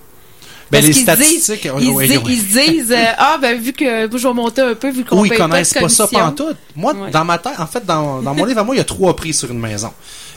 Ben, 0.72 0.78
Parce 0.78 0.86
les 0.86 0.92
qu'ils 0.94 1.02
statistiques, 1.02 1.62
disent- 1.62 1.72
oui, 1.74 1.82
ils, 1.84 1.90
oui, 1.90 2.06
se 2.06 2.12
disent, 2.12 2.20
oui. 2.24 2.32
ils 2.32 2.40
se 2.40 2.70
disent, 2.70 2.92
euh, 2.92 3.04
ah, 3.18 3.38
ben, 3.40 3.60
vu 3.60 3.72
que 3.74 3.84
je 4.10 4.26
vais 4.26 4.32
monter 4.34 4.62
un 4.62 4.74
peu, 4.74 4.90
vu 4.90 5.04
qu'on 5.04 5.20
Ou 5.20 5.26
ils 5.26 5.28
paye 5.28 5.38
pas 5.38 5.44
de 5.44 5.50
connaissent 5.50 5.74
pas 5.74 5.88
ça 5.90 6.04
commission. 6.06 6.18
pantoute. 6.30 6.56
Moi, 6.74 6.94
Ouais. 6.94 7.10
dans 7.10 7.24
ma 7.26 7.36
tête, 7.36 7.52
en 7.58 7.66
fait, 7.66 7.84
dans, 7.84 8.22
dans 8.22 8.34
mon 8.34 8.44
livre 8.46 8.60
à 8.60 8.64
moi, 8.64 8.74
il 8.74 8.78
y 8.78 8.80
a 8.80 8.84
trois 8.84 9.14
prix 9.14 9.34
sur 9.34 9.50
une 9.50 9.58
maison. 9.60 9.90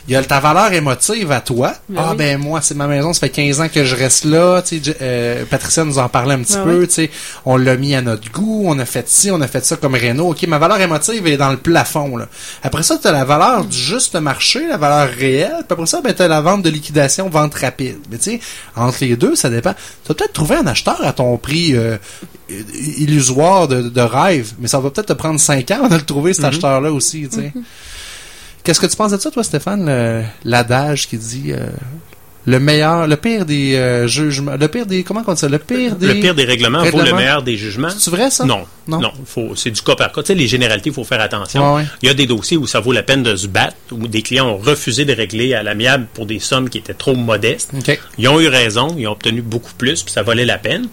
Il 0.08 0.14
y 0.14 0.16
a 0.16 0.24
ta 0.24 0.40
valeur 0.40 0.72
émotive 0.74 1.32
à 1.32 1.42
toi. 1.42 1.74
Ben 1.90 2.00
ah 2.06 2.10
oui. 2.12 2.18
ben 2.18 2.38
moi, 2.40 2.62
c'est 2.62 2.76
ma 2.76 2.86
maison, 2.86 3.12
ça 3.12 3.22
fait 3.22 3.30
15 3.30 3.62
ans 3.62 3.70
que 3.70 3.84
je 3.84 3.96
reste 3.96 4.26
là. 4.26 4.62
Tu 4.62 4.80
sais, 4.84 4.96
euh, 5.02 5.46
Patricia 5.50 5.84
nous 5.84 5.98
en 5.98 6.08
parlait 6.10 6.36
un 6.36 6.44
petit 6.44 6.58
Ben 6.58 6.64
peu. 6.64 6.80
oui. 6.82 6.88
Tu 6.88 6.94
sais, 6.94 7.10
on 7.44 7.58
l'a 7.58 7.76
mis 7.76 7.96
à 7.96 8.04
notre 8.04 8.32
goût, 8.32 8.66
on 8.68 8.78
a 8.78 8.86
fait 8.86 9.10
ci, 9.10 9.32
on 9.32 9.42
a 9.42 9.48
fait 9.48 9.66
ça 9.66 9.78
comme 9.78 9.96
Renault. 9.96 10.30
Ok, 10.32 10.44
ma 10.48 10.60
valeur 10.60 10.80
émotive 10.80 11.26
est 11.26 11.38
dans 11.38 11.50
le 11.50 11.58
plafond. 11.58 12.18
Là. 12.18 12.28
Après 12.62 12.84
ça, 12.84 13.00
tu 13.02 13.08
as 13.08 13.12
la 13.12 13.26
valeur 13.26 13.66
du 13.66 13.76
juste 13.76 14.16
marché, 14.16 14.68
la 14.68 14.78
valeur 14.78 15.10
réelle. 15.10 15.56
Puis 15.60 15.66
après 15.72 15.86
ça, 15.88 16.02
ben, 16.02 16.14
tu 16.14 16.22
as 16.22 16.28
la 16.28 16.42
vente 16.42 16.62
de 16.62 16.70
liquidation, 16.70 17.28
vente 17.28 17.56
rapide. 17.56 17.98
Mais 18.12 18.18
tu 18.18 18.32
sais, 18.32 18.40
entre 18.76 18.98
les 19.02 19.16
deux, 19.16 19.36
ça 19.36 19.50
dépend. 19.50 19.74
Tu 20.06 20.14
peut-être 20.14 20.34
trouver 20.34 20.58
un 20.58 20.68
acheteur 20.68 21.04
à 21.04 21.14
ton 21.14 21.36
prix 21.38 21.76
euh, 21.76 21.98
illusoire 22.74 23.68
de, 23.68 23.82
de 23.90 24.02
rêve, 24.02 24.54
mais 24.60 24.68
ça 24.68 24.80
va 24.80 24.90
peut-être 24.92 25.08
te 25.08 25.14
prendre 25.14 25.40
5 25.40 25.72
ans 25.72 25.88
de 25.88 25.96
le 25.96 26.02
trouver, 26.04 26.34
cet 26.34 26.46
acheteur-là 26.46 26.92
aussi. 26.92 27.28
Tu 27.30 27.38
sais. 27.38 27.54
Qu'est-ce 28.66 28.80
que 28.80 28.88
tu 28.88 28.98
penses 28.98 29.12
de 29.12 29.18
ça, 29.18 29.32
toi, 29.32 29.44
Stéphane, 29.44 30.26
l'adage 30.44 31.08
qui 31.08 31.18
dit 31.18 31.52
euh, 31.52 31.68
le 32.48 32.60
meilleur, 32.60 33.08
le 33.08 33.16
pire 33.16 33.46
des 33.46 33.76
euh, 33.76 34.08
jugements, 34.08 34.56
le 34.60 34.68
pire 34.68 34.86
des, 34.86 35.04
comment 35.04 35.24
on 35.26 35.34
dit 35.34 35.40
ça, 35.40 35.48
le 35.50 35.58
pire 35.60 35.96
des... 35.96 36.08
Le 36.08 36.14
pire 36.16 36.36
des 36.36 36.46
règlements 36.46 36.84
vaut 36.84 37.02
le 37.02 37.14
meilleur 37.14 37.42
des 37.44 37.58
jugements. 37.58 37.90
C'est 37.90 38.12
vrai, 38.12 38.30
ça? 38.30 38.46
Non, 38.46 38.66
Non? 38.88 39.00
non, 39.00 39.12
faut, 39.26 39.56
c'est 39.56 39.72
du 39.72 39.82
cas 39.82 39.96
par 39.96 40.12
cas. 40.12 40.22
Tu 40.22 40.28
sais, 40.28 40.36
les 40.36 40.48
généralités, 40.48 40.90
il 40.90 40.94
faut 40.94 41.04
faire 41.04 41.22
attention. 41.22 41.76
Ouais. 41.76 41.86
Il 42.02 42.08
y 42.08 42.12
a 42.12 42.14
des 42.14 42.28
dossiers 42.28 42.58
où 42.58 42.68
ça 42.68 42.80
vaut 42.80 42.92
la 42.92 43.04
peine 43.04 43.24
de 43.24 43.36
se 43.36 43.48
battre, 43.48 43.76
où 43.92 44.08
des 44.08 44.22
clients 44.22 44.48
ont 44.48 44.58
refusé 44.58 45.06
de 45.06 45.14
régler 45.14 45.54
à 45.54 45.64
l'amiable 45.64 46.08
pour 46.14 46.26
des 46.26 46.40
sommes 46.40 46.70
qui 46.70 46.78
étaient 46.80 46.94
trop 46.94 47.16
modestes. 47.16 47.72
Ils 48.18 48.28
ont 48.28 48.40
eu 48.40 48.48
raison, 48.48 48.96
ils 48.98 49.08
ont 49.08 49.12
obtenu 49.14 49.42
beaucoup 49.42 49.74
plus, 49.78 50.04
puis 50.04 50.14
ça 50.14 50.22
valait 50.24 50.46
la 50.46 50.58
peine. 50.58 50.88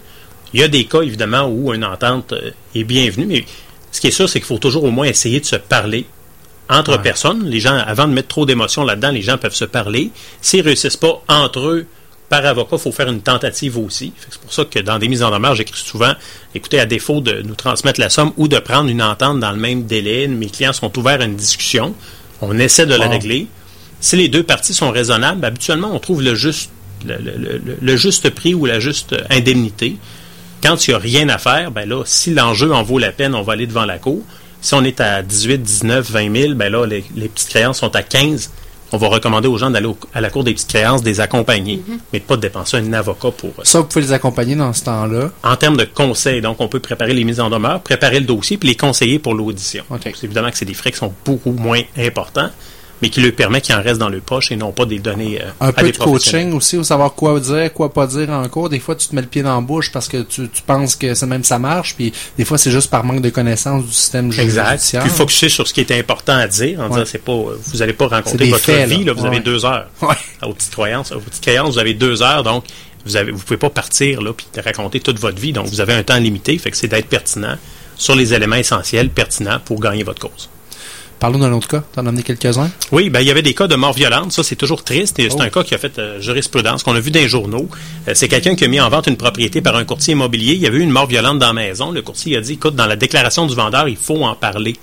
Il 0.53 0.59
y 0.59 0.63
a 0.63 0.67
des 0.67 0.85
cas, 0.85 1.01
évidemment, 1.01 1.47
où 1.47 1.73
une 1.73 1.85
entente 1.85 2.33
euh, 2.33 2.51
est 2.75 2.83
bienvenue, 2.83 3.25
mais 3.27 3.45
ce 3.91 3.99
qui 4.01 4.07
est 4.07 4.11
sûr, 4.11 4.29
c'est 4.29 4.39
qu'il 4.39 4.47
faut 4.47 4.57
toujours 4.59 4.83
au 4.83 4.91
moins 4.91 5.05
essayer 5.05 5.39
de 5.39 5.45
se 5.45 5.55
parler 5.55 6.05
entre 6.73 6.91
Ouais. 6.97 7.01
personnes. 7.01 7.45
Les 7.45 7.59
gens, 7.59 7.75
avant 7.75 8.07
de 8.07 8.13
mettre 8.13 8.27
trop 8.27 8.45
d'émotions 8.45 8.83
là-dedans, 8.83 9.11
les 9.11 9.21
gens 9.21 9.37
peuvent 9.37 9.53
se 9.55 9.65
parler. 9.65 10.09
S'ils 10.41 10.61
réussissent 10.61 10.97
pas 10.97 11.21
entre 11.29 11.61
eux, 11.67 11.85
par 12.29 12.45
avocat, 12.45 12.77
il 12.77 12.79
faut 12.79 12.91
faire 12.91 13.09
une 13.09 13.21
tentative 13.21 13.77
aussi. 13.77 14.11
C'est 14.29 14.39
pour 14.41 14.51
ça 14.51 14.65
que 14.65 14.79
dans 14.79 14.97
des 14.97 15.07
mises 15.07 15.21
en 15.23 15.29
demeure, 15.31 15.53
j'écris 15.55 15.79
souvent, 15.85 16.13
écoutez, 16.55 16.79
à 16.79 16.85
défaut 16.87 17.21
de 17.21 17.41
nous 17.43 17.53
transmettre 17.55 17.99
la 17.99 18.09
somme 18.09 18.31
ou 18.37 18.47
de 18.47 18.57
prendre 18.57 18.89
une 18.89 19.03
entente 19.03 19.39
dans 19.39 19.51
le 19.51 19.57
même 19.57 19.83
délai, 19.85 20.27
mes 20.27 20.47
clients 20.49 20.73
sont 20.73 20.97
ouverts 20.97 21.21
à 21.21 21.25
une 21.25 21.35
discussion. 21.35 21.93
On 22.41 22.57
essaie 22.57 22.85
de 22.87 22.95
la 22.95 23.07
régler. 23.07 23.47
Si 23.99 24.15
les 24.15 24.27
deux 24.29 24.43
parties 24.43 24.73
sont 24.73 24.89
raisonnables, 24.91 25.45
habituellement, 25.45 25.91
on 25.93 25.99
trouve 25.99 26.21
le 26.23 26.33
juste, 26.35 26.71
le, 27.05 27.17
le- 27.17 27.37
le- 27.37 27.77
le 27.79 27.97
juste 27.97 28.29
prix 28.31 28.53
ou 28.55 28.65
la 28.65 28.79
juste 28.79 29.15
indemnité. 29.29 29.97
Quand 30.63 30.87
il 30.87 30.91
n'y 30.91 30.95
a 30.95 30.99
rien 30.99 31.29
à 31.29 31.37
faire, 31.37 31.71
ben 31.71 31.87
là, 31.87 32.03
si 32.05 32.33
l'enjeu 32.33 32.73
en 32.73 32.83
vaut 32.83 32.97
la 32.97 33.11
peine, 33.11 33.35
on 33.35 33.43
va 33.43 33.53
aller 33.53 33.67
devant 33.67 33.85
la 33.85 33.99
cour. 33.99 34.23
Si 34.63 34.73
on 34.73 34.83
est 34.83 34.99
à 35.01 35.21
18, 35.21 35.57
19, 35.61 36.09
20 36.09 36.35
000, 36.35 36.53
ben 36.55 36.71
là, 36.71 36.85
les, 36.85 37.03
les 37.15 37.27
petites 37.27 37.49
créances 37.49 37.79
sont 37.79 37.95
à 37.95 38.01
15. 38.01 38.49
On 38.93 38.97
va 38.97 39.07
recommander 39.07 39.47
aux 39.47 39.57
gens 39.57 39.69
d'aller 39.71 39.87
au- 39.87 39.97
à 40.13 40.21
la 40.21 40.29
cour 40.29 40.43
des 40.43 40.53
petites 40.53 40.69
créances, 40.69 41.01
des 41.03 41.19
accompagner, 41.19 41.81
mais 42.13 42.19
de 42.19 42.23
pas 42.25 42.35
de 42.37 42.41
dépenser 42.41 42.77
un 42.77 42.93
avocat 42.93 43.31
pour 43.31 43.49
euh, 43.59 43.63
Ça, 43.63 43.79
vous 43.79 43.85
pouvez 43.85 44.01
les 44.05 44.11
accompagner 44.13 44.55
dans 44.55 44.71
ce 44.71 44.83
temps-là. 44.85 45.31
en 45.43 45.55
termes 45.57 45.77
de 45.77 45.83
conseils, 45.85 46.41
donc 46.41 46.61
on 46.61 46.67
peut 46.67 46.79
préparer 46.79 47.13
les 47.13 47.23
mises 47.23 47.39
en 47.39 47.49
demeure, 47.49 47.81
préparer 47.81 48.19
le 48.19 48.25
dossier, 48.27 48.57
puis 48.57 48.69
les 48.69 48.75
conseiller 48.77 49.17
pour 49.19 49.33
l'audition. 49.33 49.83
Ok. 49.89 50.05
Donc, 50.05 50.13
c'est 50.15 50.25
évidemment 50.25 50.49
que 50.51 50.57
c'est 50.57 50.65
des 50.65 50.73
frais 50.75 50.91
qui 50.91 50.97
sont 50.99 51.13
beaucoup 51.25 51.51
moins 51.51 51.81
importants, 51.97 52.49
mais 53.03 53.09
qui 53.09 53.19
leur 53.21 53.33
permet 53.33 53.59
qu'ils 53.59 53.75
en 53.75 53.81
restent 53.83 53.99
dans 53.99 54.07
le 54.07 54.21
poche 54.21 54.49
et 54.53 54.55
non 54.55 54.71
pas 54.71 54.85
des 54.85 54.97
données 54.99 55.41
euh, 55.41 55.49
Un 55.59 55.67
à 55.67 55.73
peu 55.73 55.83
des 55.87 55.91
de 55.91 55.97
coaching 55.97 56.53
aussi, 56.53 56.77
ou 56.77 56.83
savoir 56.85 57.13
quoi 57.13 57.37
dire, 57.37 57.73
quoi 57.73 57.91
pas 57.91 58.07
dire 58.07 58.29
en 58.29 58.47
cours. 58.47 58.69
Des 58.69 58.79
fois, 58.79 58.95
tu 58.95 59.07
te 59.09 59.13
mets 59.13 59.21
le 59.21 59.27
pied 59.27 59.43
dans 59.43 59.53
la 59.55 59.59
bouche 59.61 59.91
parce 59.91 60.07
que 60.07 60.21
tu, 60.21 60.47
tu 60.47 60.61
penses 60.61 60.95
que 60.95 61.13
c'est 61.13 61.25
même 61.25 61.43
ça 61.43 61.59
marche, 61.59 61.95
puis 61.95 62.13
des 62.37 62.45
fois, 62.45 62.57
c'est 62.57 62.71
juste 62.71 62.89
par 62.89 63.03
manque 63.03 63.21
de 63.21 63.29
connaissance 63.29 63.85
du 63.85 63.91
système 63.91 64.31
Exact. 64.31 64.69
judiciaire. 64.71 65.01
Puis 65.03 65.11
focuser 65.11 65.49
sur 65.49 65.67
ce 65.67 65.73
qui 65.73 65.81
est 65.81 65.91
important 65.91 66.37
à 66.37 66.47
dire, 66.47 66.79
en 66.79 66.83
Ouais. 66.83 66.89
disant 66.91 67.03
c'est 67.05 67.21
pas, 67.23 67.33
vous 67.33 67.77
n'allez 67.79 67.91
pas 67.93 68.07
rencontrer 68.07 68.45
votre 68.49 68.63
faits, 68.63 68.87
vie, 68.87 68.99
là. 68.99 69.07
là, 69.07 69.13
vous 69.13 69.21
Ouais. 69.23 69.27
avez 69.27 69.39
deux 69.41 69.65
heures. 69.65 69.89
Ouais. 70.01 70.15
À 70.41 70.47
vos 70.47 70.53
petites 70.53 70.71
croyances, 70.71 71.11
à 71.11 71.15
vos 71.15 71.21
petites 71.21 71.43
créances, 71.43 71.73
vous 71.73 71.79
avez 71.79 71.93
deux 71.93 72.21
heures, 72.23 72.43
donc 72.43 72.63
vous 73.05 73.17
avez, 73.17 73.31
vous 73.33 73.39
pouvez 73.43 73.57
pas 73.57 73.69
partir 73.69 74.21
là 74.21 74.31
puis 74.31 74.47
raconter 74.63 75.01
toute 75.01 75.19
votre 75.19 75.37
vie. 75.37 75.51
Donc, 75.51 75.67
vous 75.67 75.81
avez 75.81 75.91
un 75.93 76.03
temps 76.03 76.15
limité. 76.17 76.57
Fait 76.57 76.71
que 76.71 76.77
c'est 76.77 76.87
d'être 76.87 77.07
pertinent 77.09 77.57
sur 77.97 78.15
les 78.15 78.33
éléments 78.33 78.55
essentiels 78.55 79.09
pertinents 79.09 79.59
pour 79.65 79.81
gagner 79.81 80.03
votre 80.03 80.21
cause. 80.21 80.49
Parlons 81.23 81.39
d'un 81.39 81.53
autre 81.53 81.69
cas. 81.69 81.81
T'en 81.95 82.05
as 82.05 82.09
amené 82.09 82.21
quelques-uns? 82.21 82.69
Oui, 82.91 83.09
ben, 83.09 83.21
il 83.21 83.27
y 83.27 83.31
avait 83.31 83.41
des 83.41 83.53
cas 83.53 83.67
de 83.67 83.75
mort 83.77 83.93
violente. 83.93 84.33
Ça, 84.33 84.43
c'est 84.43 84.57
toujours 84.57 84.83
triste. 84.83 85.19
Et 85.19 85.29
c'est 85.29 85.37
Oh. 85.39 85.41
un 85.41 85.49
cas 85.49 85.63
qui 85.63 85.73
a 85.73 85.77
fait 85.77 85.97
euh, 85.97 86.19
jurisprudence, 86.19 86.83
qu'on 86.83 86.93
a 86.95 86.99
vu 86.99 87.11
dans 87.11 87.19
les 87.21 87.29
journaux. 87.29 87.69
Euh, 88.09 88.11
c'est 88.13 88.27
quelqu'un 88.27 88.55
qui 88.55 88.65
a 88.65 88.67
mis 88.67 88.81
en 88.81 88.89
vente 88.89 89.07
une 89.07 89.15
propriété 89.15 89.61
par 89.61 89.77
un 89.77 89.85
courtier 89.85 90.11
immobilier. 90.15 90.55
Il 90.55 90.59
y 90.61 90.67
avait 90.67 90.79
eu 90.79 90.81
une 90.81 90.91
mort 90.91 91.05
violente 91.07 91.39
dans 91.39 91.47
la 91.47 91.53
maison. 91.53 91.91
Le 91.91 92.01
courtier 92.01 92.35
a 92.35 92.41
dit, 92.41 92.53
écoute, 92.55 92.75
dans 92.75 92.87
la 92.87 92.97
déclaration 92.97 93.45
du 93.45 93.55
vendeur, 93.55 93.87
il 93.87 93.95
faut 93.95 94.21
en 94.25 94.35
parler. 94.35 94.75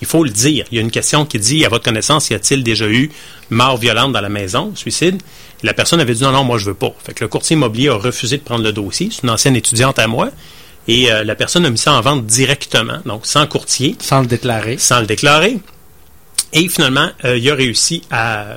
Il 0.00 0.06
faut 0.06 0.22
le 0.22 0.30
dire. 0.30 0.66
Il 0.70 0.76
y 0.76 0.78
a 0.78 0.82
une 0.82 0.92
question 0.92 1.24
qui 1.26 1.40
dit, 1.40 1.64
à 1.64 1.68
votre 1.68 1.82
connaissance, 1.82 2.30
y 2.30 2.34
a-t-il 2.34 2.62
déjà 2.62 2.86
eu 2.86 3.10
mort 3.50 3.76
violente 3.76 4.12
dans 4.12 4.20
la 4.20 4.28
maison, 4.28 4.70
suicide? 4.76 5.20
La 5.64 5.74
personne 5.74 5.98
avait 5.98 6.14
dit, 6.14 6.22
non, 6.22 6.30
non, 6.30 6.44
moi, 6.44 6.58
je 6.58 6.66
veux 6.66 6.74
pas. 6.74 6.94
Fait 7.04 7.12
que 7.12 7.24
le 7.24 7.28
courtier 7.28 7.54
immobilier 7.54 7.88
a 7.88 7.94
refusé 7.96 8.36
de 8.38 8.42
prendre 8.44 8.62
le 8.62 8.70
dossier. 8.72 9.08
C'est 9.10 9.24
une 9.24 9.30
ancienne 9.30 9.56
étudiante 9.56 9.98
à 9.98 10.06
moi. 10.06 10.30
Et 10.86 11.10
euh, 11.10 11.24
la 11.24 11.34
personne 11.34 11.66
a 11.66 11.70
mis 11.70 11.76
ça 11.76 11.92
en 11.92 12.00
vente 12.02 12.24
directement, 12.24 12.98
donc 13.04 13.26
sans 13.26 13.48
courtier 13.48 13.96
Sans 13.98 14.20
le 14.20 14.26
déclarer. 14.28 14.78
sans 14.78 15.00
le 15.00 15.06
déclarer. 15.06 15.58
Et 16.52 16.68
finalement, 16.68 17.10
euh, 17.24 17.38
il 17.38 17.50
a 17.50 17.54
réussi 17.54 18.02
à... 18.10 18.56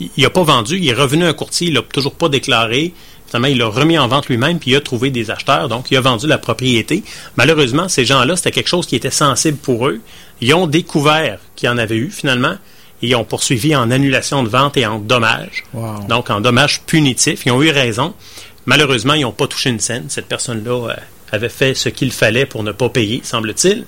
Il 0.00 0.22
n'a 0.22 0.30
pas 0.30 0.44
vendu, 0.44 0.78
il 0.78 0.88
est 0.88 0.94
revenu 0.94 1.24
à 1.24 1.28
un 1.28 1.32
courtier, 1.32 1.68
il 1.68 1.74
l'a 1.74 1.82
toujours 1.82 2.14
pas 2.14 2.28
déclaré. 2.28 2.94
Finalement, 3.26 3.48
il 3.48 3.58
l'a 3.58 3.66
remis 3.66 3.98
en 3.98 4.06
vente 4.06 4.28
lui-même, 4.28 4.60
puis 4.60 4.70
il 4.70 4.76
a 4.76 4.80
trouvé 4.80 5.10
des 5.10 5.30
acheteurs, 5.30 5.68
donc 5.68 5.90
il 5.90 5.96
a 5.96 6.00
vendu 6.00 6.28
la 6.28 6.38
propriété. 6.38 7.02
Malheureusement, 7.36 7.88
ces 7.88 8.04
gens-là, 8.04 8.36
c'était 8.36 8.52
quelque 8.52 8.68
chose 8.68 8.86
qui 8.86 8.94
était 8.94 9.10
sensible 9.10 9.58
pour 9.58 9.88
eux. 9.88 10.00
Ils 10.40 10.54
ont 10.54 10.68
découvert 10.68 11.40
qu'il 11.56 11.66
y 11.66 11.70
en 11.70 11.78
avait 11.78 11.96
eu, 11.96 12.10
finalement, 12.10 12.56
et 13.02 13.08
ils 13.08 13.14
ont 13.16 13.24
poursuivi 13.24 13.74
en 13.74 13.90
annulation 13.90 14.42
de 14.42 14.48
vente 14.48 14.76
et 14.76 14.86
en 14.86 14.98
dommages. 14.98 15.64
Wow. 15.74 16.06
Donc, 16.08 16.30
en 16.30 16.40
dommages 16.40 16.80
punitifs. 16.82 17.44
Ils 17.46 17.52
ont 17.52 17.62
eu 17.62 17.70
raison. 17.70 18.14
Malheureusement, 18.66 19.14
ils 19.14 19.22
n'ont 19.22 19.32
pas 19.32 19.46
touché 19.46 19.70
une 19.70 19.80
scène. 19.80 20.04
Cette 20.08 20.26
personne-là 20.26 20.90
euh, 20.90 20.94
avait 21.32 21.48
fait 21.48 21.74
ce 21.74 21.88
qu'il 21.88 22.12
fallait 22.12 22.46
pour 22.46 22.62
ne 22.62 22.72
pas 22.72 22.88
payer, 22.88 23.20
semble-t-il. 23.24 23.84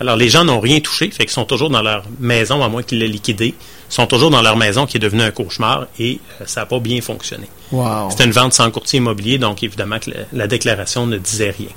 Alors, 0.00 0.16
les 0.16 0.28
gens 0.28 0.44
n'ont 0.44 0.58
rien 0.60 0.80
touché, 0.80 1.10
fait 1.10 1.24
qu'ils 1.24 1.30
sont 1.32 1.44
toujours 1.44 1.70
dans 1.70 1.82
leur 1.82 2.04
maison, 2.18 2.62
à 2.64 2.68
moins 2.68 2.82
qu'ils 2.82 2.98
l'aient 2.98 3.06
liquidé. 3.08 3.54
Ils 3.90 3.94
sont 3.94 4.06
toujours 4.06 4.30
dans 4.30 4.42
leur 4.42 4.56
maison 4.56 4.86
qui 4.86 4.96
est 4.96 5.00
devenue 5.00 5.22
un 5.22 5.30
cauchemar 5.30 5.86
et 5.98 6.18
euh, 6.40 6.44
ça 6.46 6.60
n'a 6.62 6.66
pas 6.66 6.80
bien 6.80 7.00
fonctionné. 7.00 7.46
Wow. 7.70 8.10
C'était 8.10 8.24
une 8.24 8.32
vente 8.32 8.52
sans 8.52 8.70
courtier 8.70 8.98
immobilier, 8.98 9.38
donc 9.38 9.62
évidemment 9.62 9.98
que 9.98 10.10
la, 10.10 10.16
la 10.32 10.46
déclaration 10.48 11.06
ne 11.06 11.18
disait 11.18 11.50
rien. 11.50 11.68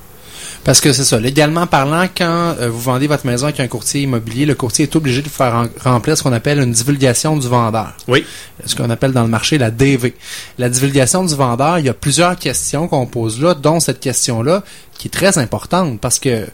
Parce 0.63 0.81
que 0.81 0.91
c'est 0.93 1.03
ça. 1.03 1.19
Légalement 1.19 1.67
parlant, 1.67 2.07
quand 2.17 2.55
euh, 2.59 2.69
vous 2.69 2.79
vendez 2.79 3.05
votre 3.05 3.27
maison 3.27 3.45
avec 3.45 3.59
un 3.59 3.67
courtier 3.67 4.01
immobilier, 4.01 4.47
le 4.47 4.55
courtier 4.55 4.83
est 4.83 4.95
obligé 4.95 5.21
de 5.21 5.29
faire 5.29 5.53
en- 5.53 5.67
remplir 5.91 6.17
ce 6.17 6.23
qu'on 6.23 6.33
appelle 6.33 6.57
une 6.59 6.71
divulgation 6.71 7.37
du 7.37 7.47
vendeur. 7.47 7.93
Oui, 8.07 8.25
Ce 8.65 8.75
qu'on 8.75 8.89
appelle 8.89 9.11
dans 9.11 9.21
le 9.21 9.27
marché 9.29 9.59
la 9.59 9.69
DV. 9.69 10.15
La 10.57 10.69
divulgation 10.69 11.23
du 11.23 11.35
vendeur, 11.35 11.77
il 11.77 11.85
y 11.85 11.89
a 11.89 11.93
plusieurs 11.93 12.35
questions 12.37 12.87
qu'on 12.87 13.05
pose 13.05 13.39
là, 13.39 13.53
dont 13.53 13.79
cette 13.79 13.99
question-là, 13.99 14.63
qui 14.97 15.09
est 15.09 15.11
très 15.11 15.37
importante 15.37 15.99
parce 15.99 16.17
que 16.17 16.47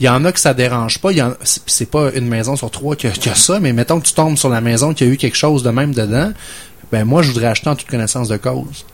il 0.00 0.06
y 0.06 0.08
en 0.08 0.24
a 0.24 0.32
que 0.32 0.40
ça 0.40 0.54
dérange 0.54 0.98
pas. 1.00 1.10
Il 1.12 1.18
y 1.18 1.22
en- 1.22 1.34
c'est 1.44 1.90
pas 1.90 2.10
une 2.14 2.26
maison 2.28 2.54
sur 2.56 2.70
trois 2.70 2.94
qui 2.96 3.06
a, 3.06 3.10
qui 3.10 3.28
a 3.28 3.34
ça, 3.34 3.58
mais 3.60 3.72
mettons 3.72 4.00
que 4.00 4.06
tu 4.06 4.12
tombes 4.14 4.36
sur 4.36 4.48
la 4.48 4.60
maison 4.60 4.94
qui 4.94 5.04
a 5.04 5.06
eu 5.06 5.16
quelque 5.16 5.36
chose 5.36 5.62
de 5.62 5.70
même 5.70 5.94
dedans, 5.94 6.32
ben 6.92 7.04
moi 7.04 7.22
je 7.22 7.28
voudrais 7.28 7.46
acheter 7.48 7.68
en 7.68 7.76
toute 7.76 7.88
connaissance 7.88 8.28
de 8.28 8.36
cause. 8.36 8.84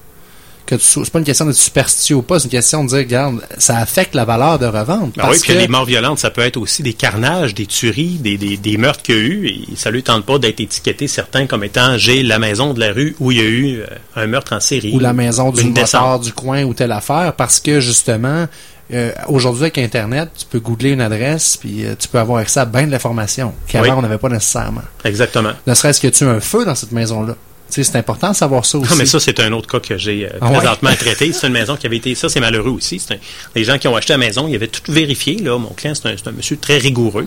Que 0.67 0.77
tu 0.77 0.83
c'est 0.83 1.11
pas 1.11 1.19
une 1.19 1.27
question 1.27 1.45
d'être 1.45 1.57
superstitieux 1.57 2.17
ou 2.17 2.23
pas, 2.23 2.39
c'est 2.39 2.47
une 2.47 2.51
question 2.53 2.83
de 2.85 2.89
dire, 2.89 2.97
regarde, 3.01 3.43
ça 3.59 3.77
affecte 3.77 4.15
la 4.15 4.25
valeur 4.25 4.59
de 4.59 4.65
revente. 4.65 5.13
Ah 5.19 5.25
oui, 5.25 5.29
parce 5.29 5.41
puis 5.43 5.53
que- 5.53 5.59
les 5.59 5.69
morts 5.69 5.85
violentes, 5.85 6.19
ça 6.21 6.31
peut 6.31 6.41
être 6.41 6.57
aussi 6.57 6.83
des 6.83 6.95
carnages, 6.95 7.55
des 7.55 7.67
tueries, 7.67 8.17
des, 8.19 8.39
des, 8.39 8.57
des 8.57 8.79
meurtres 8.79 9.03
qu'il 9.03 9.15
y 9.15 9.19
a 9.19 9.21
eu. 9.21 9.47
Et 9.49 9.77
ça 9.77 9.91
lui 9.91 10.03
tente 10.03 10.25
pas 10.25 10.39
d'être 10.39 10.61
étiqueté 10.61 11.07
certains 11.07 11.47
comme 11.47 11.65
étant 11.65 11.99
j'ai 11.99 12.23
la 12.23 12.39
maison 12.39 12.73
de 12.73 12.81
la 12.81 12.93
rue 12.95 13.15
où 13.21 13.31
il 13.31 13.37
y 13.37 13.41
a 13.43 13.45
eu 13.45 13.81
euh, 13.81 13.87
un 14.17 14.27
meurtre 14.27 14.55
en 14.55 14.61
série. 14.61 14.93
ou 14.95 15.01
la 15.01 15.13
maison 15.13 15.51
du 15.51 15.71
descente. 15.71 16.23
du 16.23 16.33
coin 16.33 16.63
ou 16.65 16.73
telle 16.73 16.93
affaire 16.93 17.35
parce 17.37 17.61
que 17.61 17.81
justement 17.81 18.47
euh, 18.95 19.11
aujourd'hui 19.29 19.63
avec 19.65 19.79
internet 19.79 20.31
tu 20.39 20.47
peux 20.47 20.61
googler 20.61 20.91
une 20.91 21.01
adresse 21.01 21.57
puis 21.57 21.85
euh, 21.85 21.95
tu 21.99 22.09
peux 22.09 22.19
avoir 22.19 22.39
accès 22.39 22.61
à 22.61 22.65
bien 22.65 22.87
de 22.87 22.91
l'information 22.91 23.53
qu'avant 23.67 23.85
Oui. 23.85 23.95
on 23.99 24.03
n'avait 24.03 24.19
pas 24.19 24.29
nécessairement 24.29 24.83
Exactement. 25.05 25.53
ne 25.67 25.75
serait-ce 25.75 26.01
que 26.01 26.09
tu 26.09 26.25
as 26.25 26.31
un 26.31 26.41
feu 26.41 26.65
dans 26.65 26.75
cette 26.75 26.93
maison 26.93 27.23
là 27.23 27.35
tu 27.71 27.83
sais 27.83 27.91
c'est 27.91 27.99
important 27.99 28.31
de 28.31 28.37
savoir 28.37 28.65
ça 28.67 28.77
aussi 28.79 28.91
Ah, 28.93 28.97
mais 28.97 29.07
ça, 29.07 29.19
c'est 29.19 29.41
un 29.41 29.51
autre 29.53 29.67
cas 29.67 29.81
que 29.81 29.97
j'ai 29.97 30.27
euh, 30.27 30.39
Ah 30.41 30.51
présentement 30.51 30.91
à 30.91 30.97
traiter. 30.97 31.33
C'est 31.33 31.47
une 31.47 31.55
maison 31.55 31.77
qui 31.77 31.87
avait 31.87 31.97
été... 31.97 32.15
Ça, 32.15 32.29
c'est 32.29 32.39
malheureux 32.39 32.71
aussi. 32.71 33.03
Un- 33.11 33.15
les 33.55 33.65
gens 33.65 33.79
qui 33.79 33.89
ont 33.89 33.97
acheté 33.97 34.13
la 34.13 34.19
maison, 34.19 34.47
ils 34.47 34.55
avaient 34.55 34.69
tout 34.69 34.93
vérifié. 34.93 35.39
Là. 35.39 35.59
Mon 35.59 35.71
client, 35.71 35.95
c'est 35.95 36.07
un, 36.29 36.33
monsieur 36.33 36.59
très 36.59 36.77
rigoureux. 36.77 37.27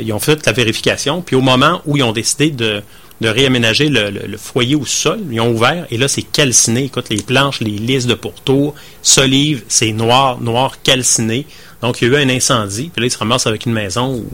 Ils 0.00 0.12
ont 0.12 0.18
fait 0.18 0.44
la 0.46 0.52
vérification. 0.52 1.22
Puis 1.22 1.34
au 1.34 1.40
moment 1.40 1.80
où 1.86 1.96
ils 1.96 2.02
ont 2.02 2.12
décidé 2.12 2.50
de, 2.50 2.82
de 3.20 3.28
réaménager 3.28 3.88
le, 3.88 4.10
le- 4.10 4.26
le 4.26 4.36
foyer 4.36 4.74
au 4.76 4.86
sol, 4.86 5.20
ils 5.30 5.40
ont 5.40 5.50
ouvert. 5.50 5.86
Et 5.90 5.98
là, 5.98 6.06
c'est 6.08 6.22
calciné. 6.22 6.84
Écoute, 6.84 7.08
les 7.10 7.22
planches, 7.22 7.60
les 7.60 7.70
lisses 7.72 8.06
de 8.06 8.14
pourtour, 8.14 8.74
solives, 9.02 9.64
c'est 9.68 9.92
noir, 9.92 10.40
noir, 10.40 10.82
calciné. 10.82 11.46
Donc, 11.82 12.00
il 12.00 12.08
y 12.08 12.14
a 12.14 12.18
eu 12.18 12.22
un 12.22 12.28
incendie. 12.28 12.90
Puis 12.92 13.00
là, 13.00 13.06
ils 13.06 13.10
se 13.10 13.18
ramassent 13.18 13.46
avec 13.46 13.66
une 13.66 13.72
maison 13.72 14.14
où 14.14 14.28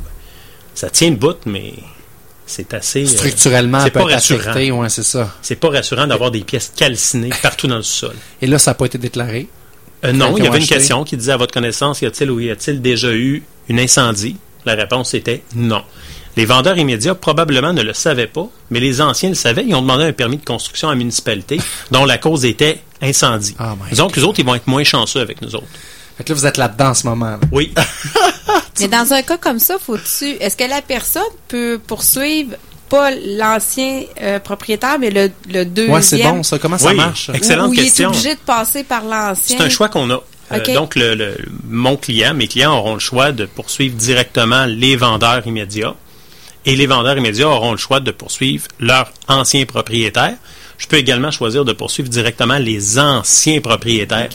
ça 0.75 0.91
tient 0.91 1.11
le 1.11 1.17
bout, 1.17 1.37
mais 1.47 1.73
c'est 2.47 2.75
assez... 2.75 3.05
euh, 3.05 3.07
structurellement 3.07 3.81
c'est 3.85 3.91
pas 3.91 4.05
rassurant. 4.05 4.53
ouais 4.55 4.89
c'est 4.91 5.03
ça 5.03 5.35
c'est 5.41 5.57
pas 5.57 5.71
rassurant 5.71 6.07
d'avoir 6.07 6.31
des 6.31 6.43
pièces 6.45 6.71
calcinées 6.77 7.31
partout 7.43 7.67
dans 7.69 7.77
le 7.79 7.83
sol. 7.83 8.13
et 8.43 8.47
là 8.47 8.59
ça 8.59 8.73
n'a 8.73 8.75
pas 8.75 8.85
été 8.85 8.99
déclaré? 8.99 9.49
Euh, 10.05 10.13
non, 10.13 10.37
il 10.37 10.45
y 10.45 10.47
avait 10.47 10.59
une 10.59 10.67
question 10.67 11.05
qui 11.05 11.17
disait 11.17 11.33
à 11.33 11.39
votre 11.39 11.55
connaissance, 11.55 12.03
y 12.03 12.07
a-t-il 12.07 12.31
ou 12.31 12.39
y 12.41 12.51
a-t-il 12.51 12.83
déjà 12.83 13.11
eu 13.15 13.43
une 13.71 13.81
incendie? 13.81 14.37
La 14.67 14.75
réponse 14.75 15.15
était 15.15 15.43
non. 15.55 15.83
Les 16.37 16.47
vendeurs 16.47 16.77
immédiats 16.79 17.15
probablement 17.15 17.73
ne 17.73 17.83
le 17.83 17.93
savaient 17.93 18.27
pas, 18.27 18.49
mais 18.71 18.81
les 18.81 19.01
anciens 19.01 19.29
le 19.29 19.35
savaient. 19.35 19.65
Ils 19.67 19.75
ont 19.75 19.83
demandé 19.83 20.05
un 20.05 20.13
permis 20.13 20.37
de 20.39 20.45
construction 20.45 20.89
à 20.89 20.93
la 20.93 20.97
municipalité 20.97 21.61
dont 21.91 22.05
la 22.05 22.19
cause 22.19 22.45
était 22.45 22.81
incendie. 23.01 23.55
Oh 23.61 23.65
Disons 23.91 24.09
que 24.09 24.17
les 24.21 24.25
autres, 24.27 24.41
ils 24.41 24.47
vont 24.47 24.55
être 24.55 24.67
moins 24.67 24.85
chanceux 24.85 25.21
avec 25.21 25.41
nous 25.43 25.55
autres. 25.55 25.67
fait 26.17 26.25
que 26.25 26.33
là 26.33 26.35
vous 26.39 26.47
êtes 26.47 26.57
là-dedans 26.57 26.89
en 26.89 26.95
ce 26.95 27.07
moment 27.07 27.31
là. 27.31 27.41
Oui. 27.53 27.73
Mais 28.81 28.89
dans 28.89 29.13
un 29.13 29.23
cas 29.23 29.37
comme 29.39 29.59
ça, 29.61 29.77
faut-tu, 29.79 30.31
est-ce 30.41 30.57
que 30.57 30.65
la 30.65 30.83
personne 30.83 31.23
peut 31.49 31.81
poursuivre 31.87 32.57
pas 32.89 33.11
l'ancien 33.13 34.03
euh, 34.21 34.39
propriétaire, 34.41 34.99
mais 34.99 35.11
le, 35.11 35.31
le 35.49 35.65
deuxième? 35.65 35.95
ouais 35.95 36.03
c'est 36.03 36.23
bon 36.23 36.43
ça 36.43 36.59
comment 36.59 36.77
ça 36.77 36.89
Oui. 36.91 36.97
marche? 36.97 37.29
Ex- 37.31 37.39
Excellente 37.39 37.71
ou 37.71 37.75
question. 37.75 38.11
il 38.11 38.15
est 38.15 38.17
obligé 38.19 38.35
de 38.35 38.41
passer 38.41 38.83
par 38.85 39.05
l'ancien? 39.05 39.57
C'est 39.59 39.65
un 39.65 39.69
choix 39.71 39.89
qu'on 39.89 40.11
a. 40.11 40.21
Euh, 40.53 40.75
donc, 40.75 40.95
le, 40.97 41.15
le- 41.15 41.37
mon 41.69 41.97
client, 41.97 42.35
mes 42.35 42.47
clients 42.49 42.77
auront 42.77 42.95
le 42.95 43.01
choix 43.01 43.33
de 43.33 43.47
poursuivre 43.47 43.95
directement 43.97 44.67
les 44.67 44.97
vendeurs 44.97 45.47
immédiats 45.47 45.95
et 46.67 46.77
les 46.77 46.87
vendeurs 46.87 47.17
immédiats 47.19 47.49
auront 47.49 47.73
le 47.73 47.79
choix 47.79 48.01
de 48.01 48.11
poursuivre 48.11 48.67
leurs 48.81 49.13
anciens 49.29 49.65
propriétaires. 49.67 50.37
Je 50.79 50.87
peux 50.87 50.97
également 50.97 51.31
choisir 51.31 51.65
de 51.65 51.73
poursuivre 51.73 52.09
directement 52.09 52.59
les 52.59 52.99
anciens 52.99 53.61
propriétaires. 53.61 54.31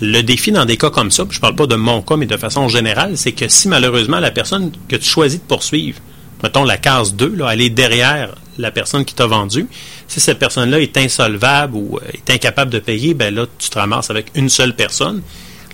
Le 0.00 0.20
défi 0.22 0.52
dans 0.52 0.64
des 0.64 0.76
cas 0.76 0.90
comme 0.90 1.10
ça, 1.10 1.24
puis 1.24 1.36
je 1.36 1.40
parle 1.40 1.56
pas 1.56 1.66
de 1.66 1.76
mon 1.76 2.02
cas, 2.02 2.16
mais 2.16 2.26
de 2.26 2.36
façon 2.36 2.68
générale, 2.68 3.16
c'est 3.16 3.32
que 3.32 3.48
si 3.48 3.68
malheureusement 3.68 4.20
la 4.20 4.30
personne 4.30 4.72
que 4.88 4.96
tu 4.96 5.08
choisis 5.08 5.40
de 5.40 5.46
poursuivre, 5.46 6.00
mettons 6.42 6.64
la 6.64 6.76
case 6.76 7.14
2, 7.14 7.34
là, 7.36 7.50
elle 7.52 7.62
est 7.62 7.70
derrière 7.70 8.34
la 8.58 8.70
personne 8.70 9.04
qui 9.04 9.14
t'a 9.14 9.26
vendu, 9.26 9.66
si 10.08 10.20
cette 10.20 10.38
personne-là 10.38 10.80
est 10.80 10.96
insolvable 10.96 11.76
ou 11.76 11.98
euh, 11.98 12.08
est 12.12 12.30
incapable 12.30 12.70
de 12.70 12.78
payer, 12.78 13.14
ben 13.14 13.34
là, 13.34 13.46
tu 13.58 13.70
te 13.70 13.78
ramasses 13.78 14.10
avec 14.10 14.26
une 14.34 14.48
seule 14.48 14.74
personne. 14.74 15.22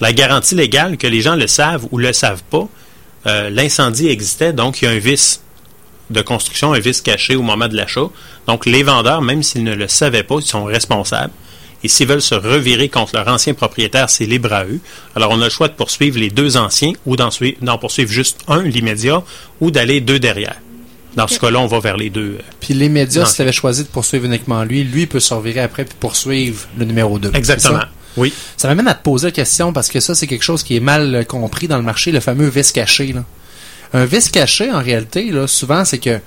La 0.00 0.12
garantie 0.12 0.54
légale, 0.54 0.96
que 0.96 1.06
les 1.06 1.20
gens 1.20 1.36
le 1.36 1.46
savent 1.46 1.86
ou 1.90 1.98
le 1.98 2.12
savent 2.12 2.42
pas, 2.50 2.68
euh, 3.26 3.50
l'incendie 3.50 4.08
existait, 4.08 4.52
donc 4.52 4.82
il 4.82 4.86
y 4.86 4.88
a 4.88 4.90
un 4.90 4.98
vice 4.98 5.42
de 6.12 6.22
construction, 6.22 6.72
un 6.72 6.78
vice 6.78 7.00
caché 7.00 7.34
au 7.36 7.42
moment 7.42 7.68
de 7.68 7.76
l'achat. 7.76 8.08
Donc 8.46 8.66
les 8.66 8.82
vendeurs, 8.82 9.22
même 9.22 9.42
s'ils 9.42 9.64
ne 9.64 9.74
le 9.74 9.88
savaient 9.88 10.22
pas, 10.22 10.36
ils 10.38 10.46
sont 10.46 10.64
responsables. 10.64 11.32
Et 11.84 11.88
s'ils 11.88 12.06
veulent 12.06 12.22
se 12.22 12.36
revirer 12.36 12.88
contre 12.88 13.16
leur 13.16 13.26
ancien 13.26 13.54
propriétaire, 13.54 14.08
c'est 14.08 14.24
libre 14.24 14.52
à 14.52 14.64
eux. 14.64 14.78
Alors 15.16 15.32
on 15.32 15.40
a 15.40 15.44
le 15.44 15.50
choix 15.50 15.66
de 15.68 15.72
poursuivre 15.72 16.18
les 16.18 16.30
deux 16.30 16.56
anciens 16.56 16.92
ou 17.06 17.16
d'en 17.16 17.30
sui- 17.32 17.56
d'en 17.60 17.76
poursuivre 17.78 18.10
juste 18.12 18.38
un, 18.46 18.62
l'immédiat, 18.62 19.22
ou 19.60 19.70
d'aller 19.72 20.00
deux 20.00 20.20
derrière. 20.20 20.56
Dans 21.16 21.26
ce 21.28 21.38
cas-là, 21.40 21.58
on 21.60 21.66
va 21.66 21.78
vers 21.80 21.96
les 21.96 22.08
deux. 22.08 22.36
euh, 22.38 22.42
puis 22.60 22.72
les 22.72 22.88
médias 22.88 23.26
si 23.26 23.34
tu 23.36 23.42
avais 23.42 23.52
choisi 23.52 23.82
de 23.82 23.88
poursuivre 23.88 24.24
uniquement 24.24 24.62
lui 24.64 24.82
lui 24.84 25.06
peut 25.06 25.20
se 25.20 25.34
revirer 25.34 25.60
après 25.60 25.84
puis 25.84 25.94
poursuivre 26.00 26.66
le 26.78 26.84
numéro 26.86 27.18
2 27.18 27.32
Exactement. 27.34 27.80
Oui. 28.16 28.32
Ça 28.56 28.68
m'amène 28.68 28.88
à 28.88 28.94
te 28.94 29.02
poser 29.02 29.26
la 29.28 29.30
question 29.32 29.72
parce 29.72 29.88
que 29.88 29.98
ça, 29.98 30.14
c'est 30.14 30.26
quelque 30.26 30.44
chose 30.44 30.62
qui 30.62 30.76
est 30.76 30.80
mal 30.80 31.24
compris 31.26 31.66
dans 31.68 31.76
le 31.78 31.82
marché, 31.82 32.12
le 32.12 32.20
fameux 32.20 32.48
vice 32.48 32.70
caché. 32.72 33.12
Là. 33.12 33.24
Un 33.94 34.04
vice 34.04 34.30
caché, 34.30 34.70
en 34.70 34.80
réalité, 34.82 35.30
là, 35.30 35.46
souvent, 35.46 35.84
c'est 35.84 35.98
que 35.98 36.18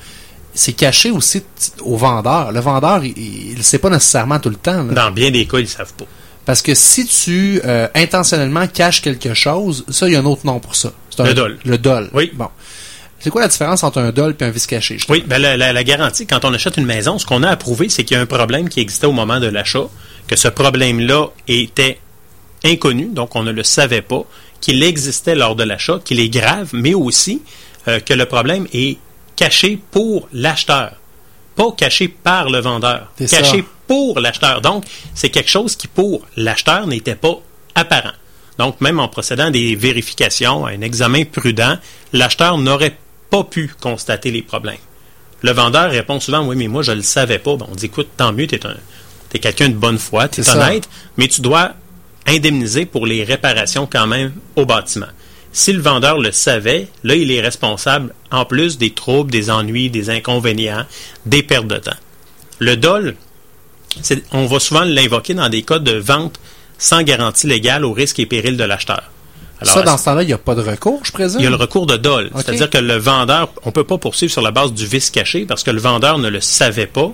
c'est 0.54 0.74
caché 0.74 1.12
aussi 1.12 1.44
au 1.82 1.98
vendeur. 1.98 2.52
Le 2.52 2.60
vendeur, 2.60 3.04
il 3.04 3.52
ne 3.52 3.58
le 3.58 3.64
sait 3.64 3.80
pas 3.80 3.90
nécessairement 3.90 4.40
tout 4.40 4.50
le 4.50 4.56
temps. 4.56 4.84
là. 4.84 4.94
Dans 4.94 5.12
bien 5.12 5.32
des 5.32 5.46
cas, 5.46 5.58
ils 5.58 5.64
ne 5.64 5.68
savent 5.68 5.94
pas. 5.94 6.06
Parce 6.46 6.62
que 6.62 6.76
si 6.76 7.06
tu 7.08 7.60
euh, 7.66 7.88
intentionnellement 7.96 8.68
caches 8.68 9.02
quelque 9.02 9.34
chose, 9.34 9.84
ça, 9.90 10.08
il 10.08 10.14
y 10.14 10.16
a 10.16 10.20
un 10.20 10.26
autre 10.26 10.46
nom 10.46 10.60
pour 10.60 10.76
ça. 10.76 10.92
C'est 11.10 11.22
un- 11.22 11.26
Le 11.26 11.34
dol. 11.34 11.58
Le 11.66 11.78
dol. 11.80 12.10
Oui. 12.14 12.32
Bon. 12.36 12.48
C'est 13.20 13.32
quoi 13.32 13.42
la 13.42 13.48
différence 13.48 13.84
entre 13.84 13.98
un 14.00 14.12
dol 14.12 14.36
et 14.40 14.44
un 14.44 14.52
vice 14.52 14.68
caché? 14.68 15.00
je 15.00 15.06
Oui, 15.10 15.24
ben 15.26 15.42
la, 15.42 15.58
la- 15.58 15.74
la 15.74 15.84
garantie, 15.84 16.28
quand 16.28 16.46
on 16.46 16.54
achète 16.54 16.78
une 16.78 16.86
maison, 16.86 17.18
ce 17.18 17.26
qu'on 17.26 17.42
a 17.42 17.50
à 17.50 17.56
prouver, 17.56 17.90
c'est 17.90 18.04
qu'il 18.04 18.16
y 18.16 18.20
a 18.20 18.22
un 18.22 18.28
problème 18.28 18.70
qui 18.70 18.80
existait 18.80 19.08
au 19.08 19.12
moment 19.14 19.40
de 19.40 19.48
l'achat, 19.48 19.86
que 20.28 20.36
ce 20.36 20.48
problème-là 20.48 21.30
était 21.48 22.00
inconnu, 22.64 23.08
donc 23.12 23.36
on 23.36 23.42
ne 23.44 23.52
le 23.52 23.64
savait 23.64 24.04
pas, 24.04 24.22
qu'il 24.66 24.82
existait 24.82 25.36
lors 25.36 25.56
de 25.56 25.64
l'achat, 25.64 26.00
qu'il 26.04 26.20
est 26.20 26.30
grave, 26.30 26.70
mais 26.74 26.96
aussi 26.96 27.44
euh, 27.88 28.00
que 28.00 28.16
le 28.16 28.26
problème 28.26 28.66
est 28.74 28.98
caché 29.36 29.80
pour 29.92 30.28
l'acheteur, 30.34 30.94
pas 31.56 31.72
caché 31.78 32.08
par 32.08 32.50
le 32.50 32.62
vendeur, 32.62 33.12
caché 33.20 33.60
ça. 33.60 33.68
pour 33.86 34.20
l'acheteur. 34.20 34.62
Donc, 34.62 34.84
c'est 35.14 35.30
quelque 35.30 35.52
chose 35.52 35.76
qui, 35.76 35.88
pour 35.88 36.26
l'acheteur, 36.36 36.88
n'était 36.88 37.14
pas 37.14 37.40
apparent. 37.76 38.16
Donc, 38.58 38.82
même 38.82 39.00
en 39.00 39.08
procédant 39.08 39.52
des 39.52 39.76
vérifications, 39.76 40.66
un 40.66 40.82
examen 40.82 41.26
prudent, 41.26 41.78
l'acheteur 42.12 42.58
n'aurait 42.58 42.98
pas 43.30 43.44
pu 43.44 43.72
constater 43.80 44.32
les 44.32 44.42
problèmes. 44.42 44.78
Le 45.44 45.52
vendeur 45.52 45.92
répond 45.92 46.20
souvent, 46.20 46.44
oui, 46.44 46.56
mais 46.56 46.68
moi, 46.68 46.82
je 46.82 46.92
ne 46.92 46.98
le 46.98 47.04
savais 47.04 47.38
pas. 47.38 47.52
on 47.52 47.76
dit, 47.76 47.86
écoute, 47.86 48.08
tant 48.18 48.34
mieux, 48.34 48.48
tu 48.48 48.56
es, 48.56 49.40
quelqu'un 49.40 49.70
de 49.70 49.76
bonne 49.76 50.00
foi, 50.00 50.28
tu 50.28 50.42
es 50.42 50.50
honnête, 50.50 50.90
mais 51.18 51.28
tu 51.28 51.42
dois 51.42 51.76
indemniser 52.28 52.86
pour 52.86 53.06
les 53.06 53.24
réparations 53.24 53.88
quand 53.92 54.08
même 54.08 54.34
au 54.56 54.66
bâtiment. 54.66 55.08
Si 55.52 55.72
le 55.72 55.82
vendeur 55.82 56.18
le 56.20 56.32
savait, 56.32 56.88
là, 57.04 57.16
il 57.16 57.32
est 57.32 57.40
responsable 57.40 58.14
en 58.30 58.44
plus 58.46 58.78
des 58.78 58.92
troubles, 58.92 59.32
des 59.32 59.50
ennuis, 59.50 59.90
des 59.90 60.10
inconvénients, 60.10 60.86
des 61.26 61.44
pertes 61.44 61.68
de 61.68 61.78
temps. 61.78 61.96
Le 62.60 62.76
DOL, 62.76 63.16
on 64.32 64.46
va 64.48 64.60
souvent 64.60 64.84
l'invoquer 64.84 65.34
dans 65.34 65.50
des 65.50 65.62
cas 65.62 65.80
de 65.80 65.94
vente 65.94 66.40
sans 66.78 67.04
garantie 67.04 67.48
légale 67.48 67.86
au 67.86 67.94
risque 67.94 68.20
et 68.20 68.26
péril 68.26 68.58
de 68.58 68.64
l'acheteur. 68.64 69.04
ça, 69.62 69.82
dans 69.84 69.98
ce 69.98 70.06
temps-là, 70.06 70.24
il 70.24 70.28
n'y 70.28 70.34
a 70.34 70.38
pas 70.38 70.56
de 70.56 70.62
recours, 70.62 71.02
je 71.06 71.12
présume? 71.12 71.40
Il 71.40 71.44
y 71.44 71.48
a 71.48 71.50
le 71.50 71.56
recours 71.56 71.86
de 71.86 71.96
dol. 71.96 72.32
C'est-à-dire 72.36 72.70
que 72.70 72.78
le 72.78 72.98
vendeur, 72.98 73.50
on 73.64 73.70
ne 73.70 73.74
peut 73.74 73.86
pas 73.86 73.98
poursuivre 73.98 74.34
sur 74.34 74.42
la 74.42 74.52
base 74.52 74.74
du 74.74 74.86
vice 74.86 75.10
caché 75.10 75.46
parce 75.46 75.64
que 75.64 75.72
le 75.72 75.80
vendeur 75.80 76.18
ne 76.18 76.28
le 76.28 76.42
savait 76.42 76.88
pas. 76.88 77.14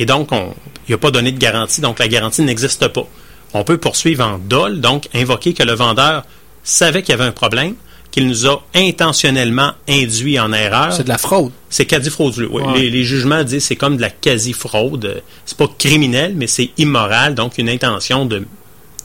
Et 0.00 0.06
donc, 0.06 0.32
on, 0.32 0.54
il 0.88 0.92
n'a 0.92 0.98
pas 0.98 1.10
donné 1.10 1.32
de 1.32 1.38
garantie, 1.38 1.80
donc 1.80 1.98
la 1.98 2.08
garantie 2.08 2.42
n'existe 2.42 2.88
pas. 2.88 3.06
On 3.54 3.64
peut 3.64 3.78
poursuivre 3.78 4.24
en 4.24 4.38
dol, 4.38 4.80
donc 4.80 5.08
invoquer 5.14 5.54
que 5.54 5.62
le 5.62 5.72
vendeur 5.72 6.24
savait 6.64 7.02
qu'il 7.02 7.12
y 7.12 7.14
avait 7.14 7.24
un 7.24 7.32
problème, 7.32 7.74
qu'il 8.10 8.26
nous 8.26 8.46
a 8.46 8.62
intentionnellement 8.74 9.72
induit 9.88 10.38
en 10.38 10.52
erreur. 10.52 10.92
C'est 10.92 11.04
de 11.04 11.08
la 11.08 11.18
fraude. 11.18 11.52
C'est 11.70 11.86
quasi 11.86 12.10
frauduleux. 12.10 12.48
Oui. 12.50 12.90
Les, 12.90 13.04
jugements 13.04 13.44
disent 13.44 13.64
c'est 13.64 13.76
comme 13.76 13.96
de 13.96 14.02
la 14.02 14.10
quasi-fraude. 14.10 15.22
C'est 15.44 15.56
pas 15.56 15.68
criminel, 15.78 16.34
mais 16.36 16.46
c'est 16.46 16.70
immoral, 16.78 17.34
donc 17.34 17.58
une 17.58 17.68
intention 17.68 18.26
de 18.26 18.46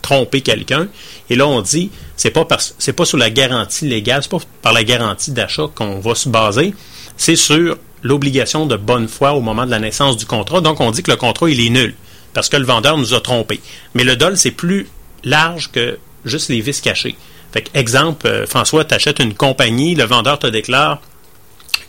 tromper 0.01 0.41
quelqu'un. 0.41 0.87
Et 1.29 1.35
là, 1.35 1.47
on 1.47 1.61
dit 1.61 1.89
c'est 2.15 2.31
pas 2.31 2.45
c'est 2.77 2.93
pas 2.93 3.05
sur 3.05 3.17
la 3.17 3.29
garantie 3.29 3.87
légale, 3.87 4.23
c'est 4.23 4.31
pas 4.31 4.39
par 4.61 4.73
la 4.73 4.83
garantie 4.83 5.31
d'achat 5.31 5.67
qu'on 5.73 5.99
va 5.99 6.15
se 6.15 6.29
baser, 6.29 6.73
c'est 7.17 7.35
sur 7.35 7.77
l'obligation 8.03 8.65
de 8.65 8.75
bonne 8.75 9.07
foi 9.07 9.33
au 9.33 9.41
moment 9.41 9.65
de 9.65 9.71
la 9.71 9.79
naissance 9.79 10.17
du 10.17 10.25
contrat. 10.25 10.59
Donc, 10.59 10.81
on 10.81 10.91
dit 10.91 11.03
que 11.03 11.11
le 11.11 11.17
contrat, 11.17 11.49
il 11.49 11.59
est 11.65 11.69
nul 11.69 11.95
parce 12.33 12.49
que 12.49 12.57
le 12.57 12.65
vendeur 12.65 12.97
nous 12.97 13.13
a 13.13 13.21
trompés. 13.21 13.61
Mais 13.93 14.03
le 14.03 14.15
DOL, 14.15 14.37
c'est 14.37 14.51
plus 14.51 14.87
large 15.23 15.71
que 15.71 15.97
juste 16.25 16.49
les 16.49 16.61
vis 16.61 16.81
cachés. 16.81 17.15
Fait 17.51 17.69
exemple, 17.73 18.27
euh, 18.27 18.45
François, 18.47 18.83
tu 18.85 18.93
achètes 18.93 19.19
une 19.19 19.33
compagnie, 19.33 19.95
le 19.95 20.05
vendeur 20.05 20.39
te 20.39 20.47
déclare 20.47 21.01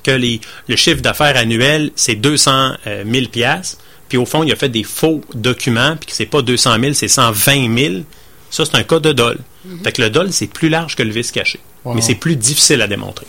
que 0.02 0.10
le 0.10 0.76
chiffre 0.76 1.00
d'affaires 1.00 1.36
annuel, 1.36 1.90
c'est 1.96 2.14
200 2.14 2.74
000 2.84 3.26
pièces 3.28 3.78
puis 4.08 4.18
au 4.18 4.26
fond, 4.26 4.42
il 4.42 4.52
a 4.52 4.56
fait 4.56 4.68
des 4.68 4.84
faux 4.84 5.22
documents, 5.34 5.96
puis 5.96 6.06
que 6.06 6.12
c'est 6.12 6.26
pas 6.26 6.42
200 6.42 6.76
000, 6.80 6.92
c'est 6.92 7.08
120 7.08 7.76
000. 7.76 7.94
Ça, 8.50 8.64
c'est 8.64 8.76
un 8.76 8.82
cas 8.82 9.00
de 9.00 9.12
DOL. 9.12 9.38
Mhm. 9.64 9.82
Fait 9.82 9.92
que 9.92 10.02
le 10.02 10.10
DOL, 10.10 10.32
c'est 10.32 10.46
plus 10.46 10.68
large 10.68 10.94
que 10.94 11.02
le 11.02 11.10
vice 11.10 11.32
caché. 11.32 11.58
Mais 11.84 12.00
c'est 12.00 12.14
plus 12.14 12.36
difficile 12.36 12.80
à 12.80 12.86
démontrer. 12.86 13.26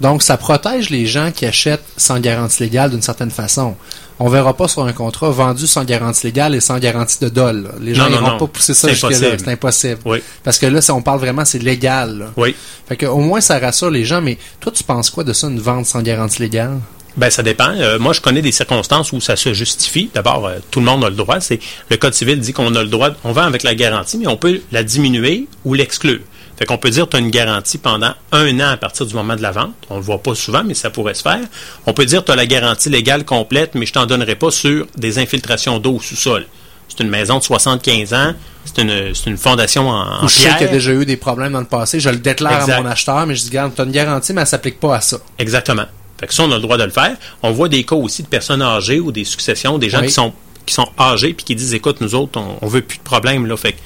Donc, 0.00 0.22
ça 0.22 0.36
protège 0.36 0.90
les 0.90 1.06
gens 1.06 1.30
qui 1.32 1.46
achètent 1.46 1.84
sans 1.96 2.20
garantie 2.20 2.62
légale 2.62 2.90
d'une 2.90 3.02
certaine 3.02 3.30
façon. 3.30 3.74
On 4.18 4.28
verra 4.28 4.54
pas 4.54 4.68
sur 4.68 4.84
un 4.84 4.92
contrat 4.92 5.30
vendu 5.30 5.66
sans 5.66 5.84
garantie 5.84 6.26
légale 6.26 6.54
et 6.54 6.60
sans 6.60 6.78
garantie 6.78 7.18
de 7.20 7.28
dol. 7.28 7.70
Les 7.80 7.94
gens 7.94 8.08
ne 8.08 8.16
vont 8.16 8.38
pas 8.38 8.46
pousser 8.46 8.72
ça 8.72 8.88
jusque-là. 8.88 9.36
C'est 9.38 9.48
impossible. 9.48 10.00
Oui. 10.04 10.22
Parce 10.42 10.58
que 10.58 10.66
là, 10.66 10.80
on 10.90 11.02
parle 11.02 11.20
vraiment, 11.20 11.44
c'est 11.44 11.58
légal. 11.58 12.28
Oui. 12.36 12.54
Fait 12.88 12.96
que, 12.96 13.06
au 13.06 13.18
moins, 13.18 13.40
ça 13.40 13.58
rassure 13.58 13.90
les 13.90 14.04
gens. 14.04 14.22
Mais 14.22 14.38
toi, 14.60 14.72
tu 14.72 14.84
penses 14.84 15.10
quoi 15.10 15.24
de 15.24 15.32
ça, 15.32 15.48
une 15.48 15.60
vente 15.60 15.86
sans 15.86 16.00
garantie 16.02 16.40
légale? 16.40 16.78
Ben 17.16 17.30
ça 17.30 17.42
dépend. 17.42 17.70
Euh, 17.70 17.98
moi, 17.98 18.12
je 18.12 18.20
connais 18.20 18.42
des 18.42 18.52
circonstances 18.52 19.12
où 19.12 19.20
ça 19.20 19.36
se 19.36 19.54
justifie. 19.54 20.10
D'abord, 20.14 20.46
euh, 20.46 20.56
tout 20.70 20.80
le 20.80 20.86
monde 20.86 21.02
a 21.04 21.08
le 21.08 21.16
droit. 21.16 21.40
C'est 21.40 21.60
le 21.90 21.96
code 21.96 22.12
civil 22.12 22.38
dit 22.40 22.52
qu'on 22.52 22.74
a 22.74 22.82
le 22.82 22.88
droit. 22.88 23.10
On 23.24 23.32
vend 23.32 23.42
avec 23.42 23.62
la 23.62 23.74
garantie, 23.74 24.18
mais 24.18 24.26
on 24.26 24.36
peut 24.36 24.60
la 24.70 24.82
diminuer 24.82 25.46
ou 25.64 25.72
l'exclure. 25.72 26.20
Fait 26.56 26.64
qu'on 26.64 26.78
peut 26.78 26.90
dire 26.90 27.08
tu 27.08 27.16
as 27.16 27.20
une 27.20 27.30
garantie 27.30 27.78
pendant 27.78 28.12
un 28.32 28.60
an 28.60 28.70
à 28.70 28.76
partir 28.76 29.04
du 29.06 29.14
moment 29.14 29.36
de 29.36 29.42
la 29.42 29.52
vente. 29.52 29.74
On 29.90 29.96
le 29.96 30.02
voit 30.02 30.22
pas 30.22 30.34
souvent, 30.34 30.64
mais 30.64 30.74
ça 30.74 30.90
pourrait 30.90 31.14
se 31.14 31.22
faire. 31.22 31.40
On 31.86 31.92
peut 31.92 32.06
dire 32.06 32.24
tu 32.24 32.32
as 32.32 32.36
la 32.36 32.46
garantie 32.46 32.88
légale 32.88 33.24
complète, 33.24 33.74
mais 33.74 33.86
je 33.86 33.92
t'en 33.92 34.06
donnerai 34.06 34.36
pas 34.36 34.50
sur 34.50 34.86
des 34.96 35.18
infiltrations 35.18 35.78
d'eau 35.78 35.96
au 35.96 36.00
sous-sol. 36.00 36.46
C'est 36.88 37.02
une 37.02 37.10
maison 37.10 37.38
de 37.38 37.42
75 37.42 38.14
ans, 38.14 38.32
c'est 38.64 38.80
une, 38.80 39.12
une, 39.26 39.36
fondation 39.36 39.88
en, 39.88 40.22
en 40.22 40.28
Je 40.28 40.34
sais 40.34 40.48
qu'il 40.50 40.62
y 40.62 40.68
a 40.70 40.72
déjà 40.72 40.92
eu 40.92 41.04
des 41.04 41.16
problèmes 41.16 41.52
dans 41.52 41.60
le 41.60 41.66
passé, 41.66 42.00
je 42.00 42.08
le 42.08 42.16
déclare 42.16 42.70
à 42.70 42.80
mon 42.80 42.88
acheteur, 42.88 43.26
mais 43.26 43.34
je 43.34 43.42
dis, 43.42 43.50
garde, 43.50 43.74
tu 43.74 43.80
as 43.80 43.84
une 43.84 43.90
garantie, 43.90 44.32
mais 44.32 44.42
elle 44.42 44.46
s'applique 44.46 44.78
pas 44.80 44.96
à 44.96 45.00
ça. 45.00 45.18
Exactement. 45.38 45.84
Fait 46.18 46.28
que 46.28 46.32
ça, 46.32 46.44
on 46.44 46.52
a 46.52 46.54
le 46.54 46.62
droit 46.62 46.78
de 46.78 46.84
le 46.84 46.90
faire. 46.90 47.16
On 47.42 47.50
voit 47.50 47.68
des 47.68 47.84
cas 47.84 47.96
aussi 47.96 48.22
de 48.22 48.28
personnes 48.28 48.62
âgées 48.62 49.00
ou 49.00 49.12
des 49.12 49.24
successions, 49.24 49.78
des 49.78 49.90
gens 49.90 50.00
qui 50.00 50.10
sont 50.10 50.32
qui 50.64 50.74
sont 50.74 50.88
âgés 50.98 51.32
puis 51.32 51.44
qui 51.44 51.54
disent, 51.54 51.74
écoute, 51.74 52.00
nous 52.00 52.14
autres, 52.16 52.40
on, 52.40 52.58
on 52.60 52.66
veut 52.66 52.80
plus 52.80 52.98
de 52.98 53.02
problème, 53.02 53.46
là. 53.46 53.56
Fait 53.56 53.72
que 53.72 53.78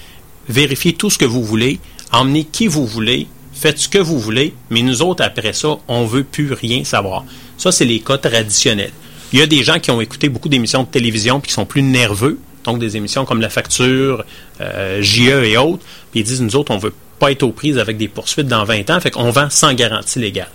vérifiez 0.48 0.94
tout 0.94 1.10
ce 1.10 1.18
que 1.18 1.26
vous 1.26 1.44
voulez, 1.44 1.78
emmenez 2.12 2.44
qui 2.44 2.66
vous 2.66 2.86
voulez, 2.86 3.26
faites 3.52 3.78
ce 3.78 3.88
que 3.88 3.98
vous 3.98 4.18
voulez, 4.18 4.54
mais 4.70 4.82
nous 4.82 5.02
autres, 5.02 5.22
après 5.22 5.52
ça, 5.52 5.76
on 5.88 6.04
veut 6.04 6.24
plus 6.24 6.52
rien 6.52 6.84
savoir. 6.84 7.24
Ça, 7.58 7.72
c'est 7.72 7.84
les 7.84 8.00
cas 8.00 8.18
traditionnels. 8.18 8.92
Il 9.32 9.38
y 9.38 9.42
a 9.42 9.46
des 9.46 9.62
gens 9.62 9.78
qui 9.78 9.90
ont 9.90 10.00
écouté 10.00 10.28
beaucoup 10.28 10.48
d'émissions 10.48 10.82
de 10.82 10.88
télévision 10.88 11.40
puis 11.40 11.48
qui 11.48 11.54
sont 11.54 11.66
plus 11.66 11.82
nerveux, 11.82 12.38
donc 12.64 12.78
des 12.78 12.96
émissions 12.96 13.24
comme 13.24 13.40
La 13.40 13.50
Facture, 13.50 14.24
euh, 14.60 15.00
JE 15.02 15.44
et 15.44 15.56
autres, 15.56 15.82
puis 16.10 16.20
ils 16.20 16.24
disent, 16.24 16.42
nous 16.42 16.56
autres, 16.56 16.72
on 16.72 16.78
veut 16.78 16.94
pas 17.18 17.30
être 17.30 17.42
aux 17.42 17.52
prises 17.52 17.78
avec 17.78 17.96
des 17.96 18.08
poursuites 18.08 18.48
dans 18.48 18.64
20 18.64 18.90
ans, 18.90 19.00
fait 19.00 19.10
qu'on 19.10 19.30
vend 19.30 19.48
sans 19.50 19.72
garantie 19.74 20.18
légale. 20.18 20.50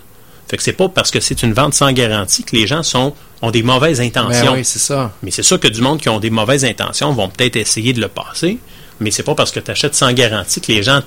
Fait 0.48 0.56
que 0.56 0.62
c'est 0.62 0.72
pas 0.72 0.88
parce 0.88 1.10
que 1.10 1.20
c'est 1.20 1.42
une 1.42 1.52
vente 1.52 1.74
sans 1.74 1.90
garantie 1.92 2.44
que 2.44 2.54
les 2.54 2.66
gens 2.66 2.82
sont 2.82 3.14
ont 3.42 3.50
des 3.50 3.62
mauvaises 3.62 4.00
intentions. 4.00 4.52
Ben 4.52 4.58
oui, 4.58 4.64
c'est 4.64 4.78
ça. 4.78 5.12
Mais 5.22 5.30
c'est 5.30 5.42
sûr 5.42 5.60
que 5.60 5.68
du 5.68 5.80
monde 5.80 6.00
qui 6.00 6.08
ont 6.08 6.20
des 6.20 6.30
mauvaises 6.30 6.64
intentions 6.64 7.12
vont 7.12 7.28
peut-être 7.28 7.56
essayer 7.56 7.92
de 7.92 8.00
le 8.00 8.08
passer, 8.08 8.58
mais 9.00 9.10
c'est 9.10 9.22
pas 9.22 9.34
parce 9.34 9.50
que 9.50 9.60
tu 9.60 9.70
achètes 9.70 9.94
sans 9.94 10.12
garantie 10.12 10.60
que 10.60 10.72
les 10.72 10.82
gens 10.82 11.00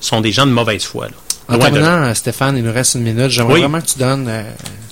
sont 0.00 0.20
des 0.20 0.32
gens 0.32 0.46
de 0.46 0.52
mauvaise 0.52 0.84
foi. 0.84 1.06
Là. 1.06 1.12
En 1.48 1.58
terminant, 1.58 2.12
Stéphane, 2.14 2.56
il 2.56 2.64
nous 2.64 2.72
reste 2.72 2.94
une 2.94 3.02
minute. 3.02 3.28
J'aimerais 3.30 3.60
vraiment 3.60 3.80
que 3.80 3.86
tu 3.86 3.98
donnes 3.98 4.26
euh, 4.28 4.42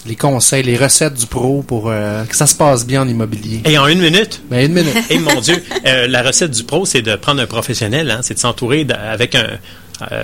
les 0.06 0.14
conseils, 0.14 0.62
les 0.62 0.76
recettes 0.76 1.14
du 1.14 1.26
pro 1.26 1.62
pour 1.62 1.88
euh, 1.88 2.24
que 2.24 2.36
ça 2.36 2.46
se 2.46 2.54
passe 2.54 2.86
bien 2.86 3.02
en 3.02 3.08
immobilier. 3.08 3.60
Et 3.64 3.76
en 3.76 3.88
une 3.88 4.00
minute? 4.00 4.40
Ben, 4.50 4.64
une 4.64 4.72
minute. 4.72 4.94
Et 5.10 5.18
mon 5.18 5.40
Dieu, 5.40 5.62
euh, 5.86 6.06
la 6.06 6.22
recette 6.22 6.52
du 6.52 6.62
pro, 6.62 6.84
c'est 6.84 7.02
de 7.02 7.16
prendre 7.16 7.42
un 7.42 7.46
professionnel, 7.46 8.10
hein, 8.10 8.20
c'est 8.22 8.34
de 8.34 8.38
s'entourer 8.38 8.86
avec 8.90 9.34
un, 9.34 9.58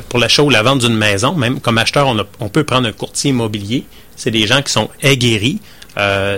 pour 0.09 0.19
l'achat 0.19 0.43
ou 0.43 0.51
la 0.51 0.63
vente 0.63 0.81
d'une 0.81 0.97
maison. 0.97 1.35
Même 1.35 1.61
comme 1.61 1.79
acheteur, 1.79 2.07
on, 2.07 2.17
on, 2.39 2.49
peut 2.49 2.65
prendre 2.65 2.87
un 2.89 2.93
courtier 2.93 3.31
immobilier. 3.31 3.85
C'est 4.15 4.31
des 4.31 4.47
gens 4.47 4.63
qui 4.63 4.73
sont 4.73 4.89
aguerris. 5.03 5.61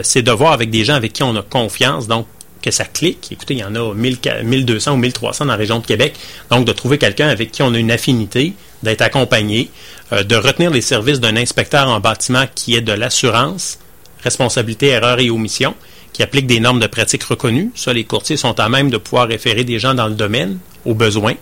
c'est 0.02 0.22
de 0.22 0.32
voir 0.32 0.52
avec 0.52 0.70
des 0.70 0.84
gens 0.84 0.94
avec 0.94 1.12
qui 1.12 1.22
on 1.22 1.36
a 1.36 1.42
confiance. 1.42 2.06
Donc, 2.06 2.26
que 2.62 2.70
ça 2.70 2.84
clique. 2.84 3.28
Écoutez, 3.30 3.54
il 3.54 3.60
y 3.60 3.64
en 3.64 3.74
a 3.74 3.94
1200 3.94 4.92
ou 4.92 4.96
1300 4.96 5.44
dans 5.44 5.52
la 5.52 5.56
région 5.56 5.78
de 5.78 5.86
Québec. 5.86 6.14
Donc, 6.50 6.64
de 6.64 6.72
trouver 6.72 6.98
quelqu'un 6.98 7.28
avec 7.28 7.50
qui 7.50 7.62
on 7.62 7.74
a 7.74 7.78
une 7.78 7.90
affinité, 7.90 8.54
d'être 8.82 9.02
accompagné, 9.02 9.70
euh, 10.12 10.22
de 10.22 10.36
retenir 10.36 10.70
les 10.70 10.80
services 10.80 11.20
d'un 11.20 11.36
inspecteur 11.36 11.88
en 11.88 12.00
bâtiment 12.00 12.44
qui 12.54 12.74
est 12.74 12.80
de 12.80 12.92
l'assurance, 12.92 13.78
responsabilité, 14.22 14.88
erreur 14.88 15.18
et 15.20 15.30
omission, 15.30 15.74
qui 16.12 16.22
applique 16.22 16.46
des 16.46 16.60
normes 16.60 16.80
de 16.80 16.86
pratique 16.86 17.24
reconnues. 17.24 17.70
Ça, 17.74 17.92
les 17.92 18.04
courtiers 18.04 18.36
sont 18.36 18.58
à 18.60 18.68
même 18.68 18.90
de 18.90 18.98
pouvoir 18.98 19.28
référer 19.28 19.64
des 19.64 19.78
gens 19.78 19.94
dans 19.94 20.08
le 20.08 20.14
domaine, 20.14 20.58
aux 20.84 20.94
besoins. 20.94 21.34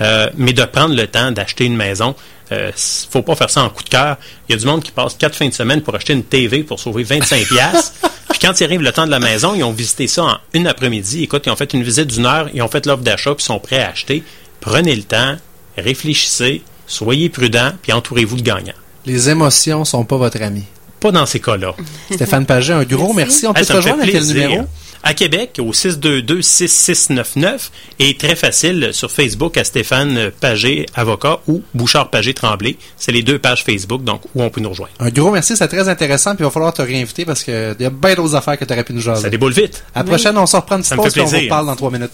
Euh, 0.00 0.28
mais 0.36 0.52
de 0.52 0.64
prendre 0.64 0.94
le 0.94 1.06
temps 1.06 1.30
d'acheter 1.30 1.64
une 1.64 1.76
maison. 1.76 2.16
Il 2.50 2.56
euh, 2.56 2.66
ne 2.68 2.72
faut 3.10 3.22
pas 3.22 3.36
faire 3.36 3.50
ça 3.50 3.62
en 3.62 3.70
coup 3.70 3.84
de 3.84 3.88
cœur. 3.88 4.16
Il 4.48 4.52
y 4.52 4.54
a 4.56 4.58
du 4.58 4.66
monde 4.66 4.82
qui 4.82 4.90
passe 4.90 5.14
quatre 5.14 5.36
fins 5.36 5.48
de 5.48 5.54
semaine 5.54 5.82
pour 5.82 5.94
acheter 5.94 6.12
une 6.12 6.24
TV 6.24 6.62
pour 6.62 6.80
sauver 6.80 7.04
25 7.04 7.44
pièces. 7.48 7.94
Puis 8.34 8.40
quand 8.44 8.60
il 8.60 8.64
arrive 8.64 8.82
le 8.82 8.90
temps 8.90 9.06
de 9.06 9.12
la 9.12 9.20
maison, 9.20 9.54
ils 9.54 9.62
ont 9.62 9.70
visité 9.70 10.08
ça 10.08 10.24
en 10.24 10.38
une 10.54 10.66
après-midi. 10.66 11.22
Écoute, 11.22 11.44
ils 11.46 11.50
ont 11.50 11.56
fait 11.56 11.72
une 11.72 11.84
visite 11.84 12.08
d'une 12.08 12.26
heure, 12.26 12.50
ils 12.52 12.62
ont 12.62 12.68
fait 12.68 12.84
l'offre 12.84 13.04
d'achat, 13.04 13.32
puis 13.32 13.44
sont 13.44 13.60
prêts 13.60 13.80
à 13.80 13.90
acheter. 13.90 14.24
Prenez 14.60 14.96
le 14.96 15.04
temps, 15.04 15.36
réfléchissez, 15.78 16.64
soyez 16.88 17.28
prudents, 17.28 17.70
puis 17.80 17.92
entourez-vous 17.92 18.38
de 18.38 18.42
gagnants. 18.42 18.74
Les 19.06 19.30
émotions 19.30 19.84
sont 19.84 20.04
pas 20.04 20.16
votre 20.16 20.42
ami. 20.42 20.64
Pas 20.98 21.12
dans 21.12 21.26
ces 21.26 21.38
cas-là. 21.38 21.76
Stéphane 22.10 22.44
Paget, 22.44 22.72
un 22.72 22.82
gros 22.82 23.12
merci. 23.12 23.46
On 23.46 23.54
peut 23.54 23.64
te 23.64 23.72
rejoindre? 23.72 24.02
À 24.02 24.06
quel 24.08 24.26
numéro? 24.26 24.64
À 25.06 25.12
Québec, 25.12 25.60
au 25.60 25.70
622-6699 25.72 27.68
et 27.98 28.16
très 28.16 28.34
facile 28.36 28.88
sur 28.92 29.10
Facebook 29.10 29.58
à 29.58 29.64
Stéphane 29.64 30.30
Paget, 30.40 30.86
avocat, 30.94 31.40
ou 31.46 31.62
Bouchard 31.74 32.08
Paget 32.08 32.32
Tremblay. 32.32 32.78
C'est 32.96 33.12
les 33.12 33.22
deux 33.22 33.38
pages 33.38 33.64
Facebook, 33.64 34.02
donc 34.02 34.22
où 34.34 34.42
on 34.42 34.48
peut 34.48 34.62
nous 34.62 34.70
rejoindre. 34.70 34.94
Un 34.98 35.10
gros 35.10 35.30
merci, 35.30 35.58
c'est 35.58 35.68
très 35.68 35.90
intéressant, 35.90 36.34
puis 36.34 36.42
il 36.42 36.46
va 36.46 36.50
falloir 36.50 36.72
te 36.72 36.80
réinviter 36.80 37.26
parce 37.26 37.44
qu'il 37.44 37.76
y 37.78 37.84
a 37.84 37.90
bien 37.90 38.14
d'autres 38.14 38.34
affaires 38.34 38.58
que 38.58 38.64
tu 38.64 38.72
aurais 38.72 38.82
pu 38.82 38.94
nous 38.94 39.02
jaser. 39.02 39.20
Ça 39.24 39.28
déboule 39.28 39.52
vite. 39.52 39.84
À 39.94 39.98
la 39.98 40.04
prochaine, 40.04 40.38
on 40.38 40.46
se 40.46 40.56
reprend 40.56 40.76
une 40.76 40.82
petite 40.82 40.96
pause 40.96 41.18
et 41.18 41.20
on 41.20 41.26
vous 41.26 41.48
parle 41.48 41.66
dans 41.66 41.76
trois 41.76 41.90
minutes. 41.90 42.12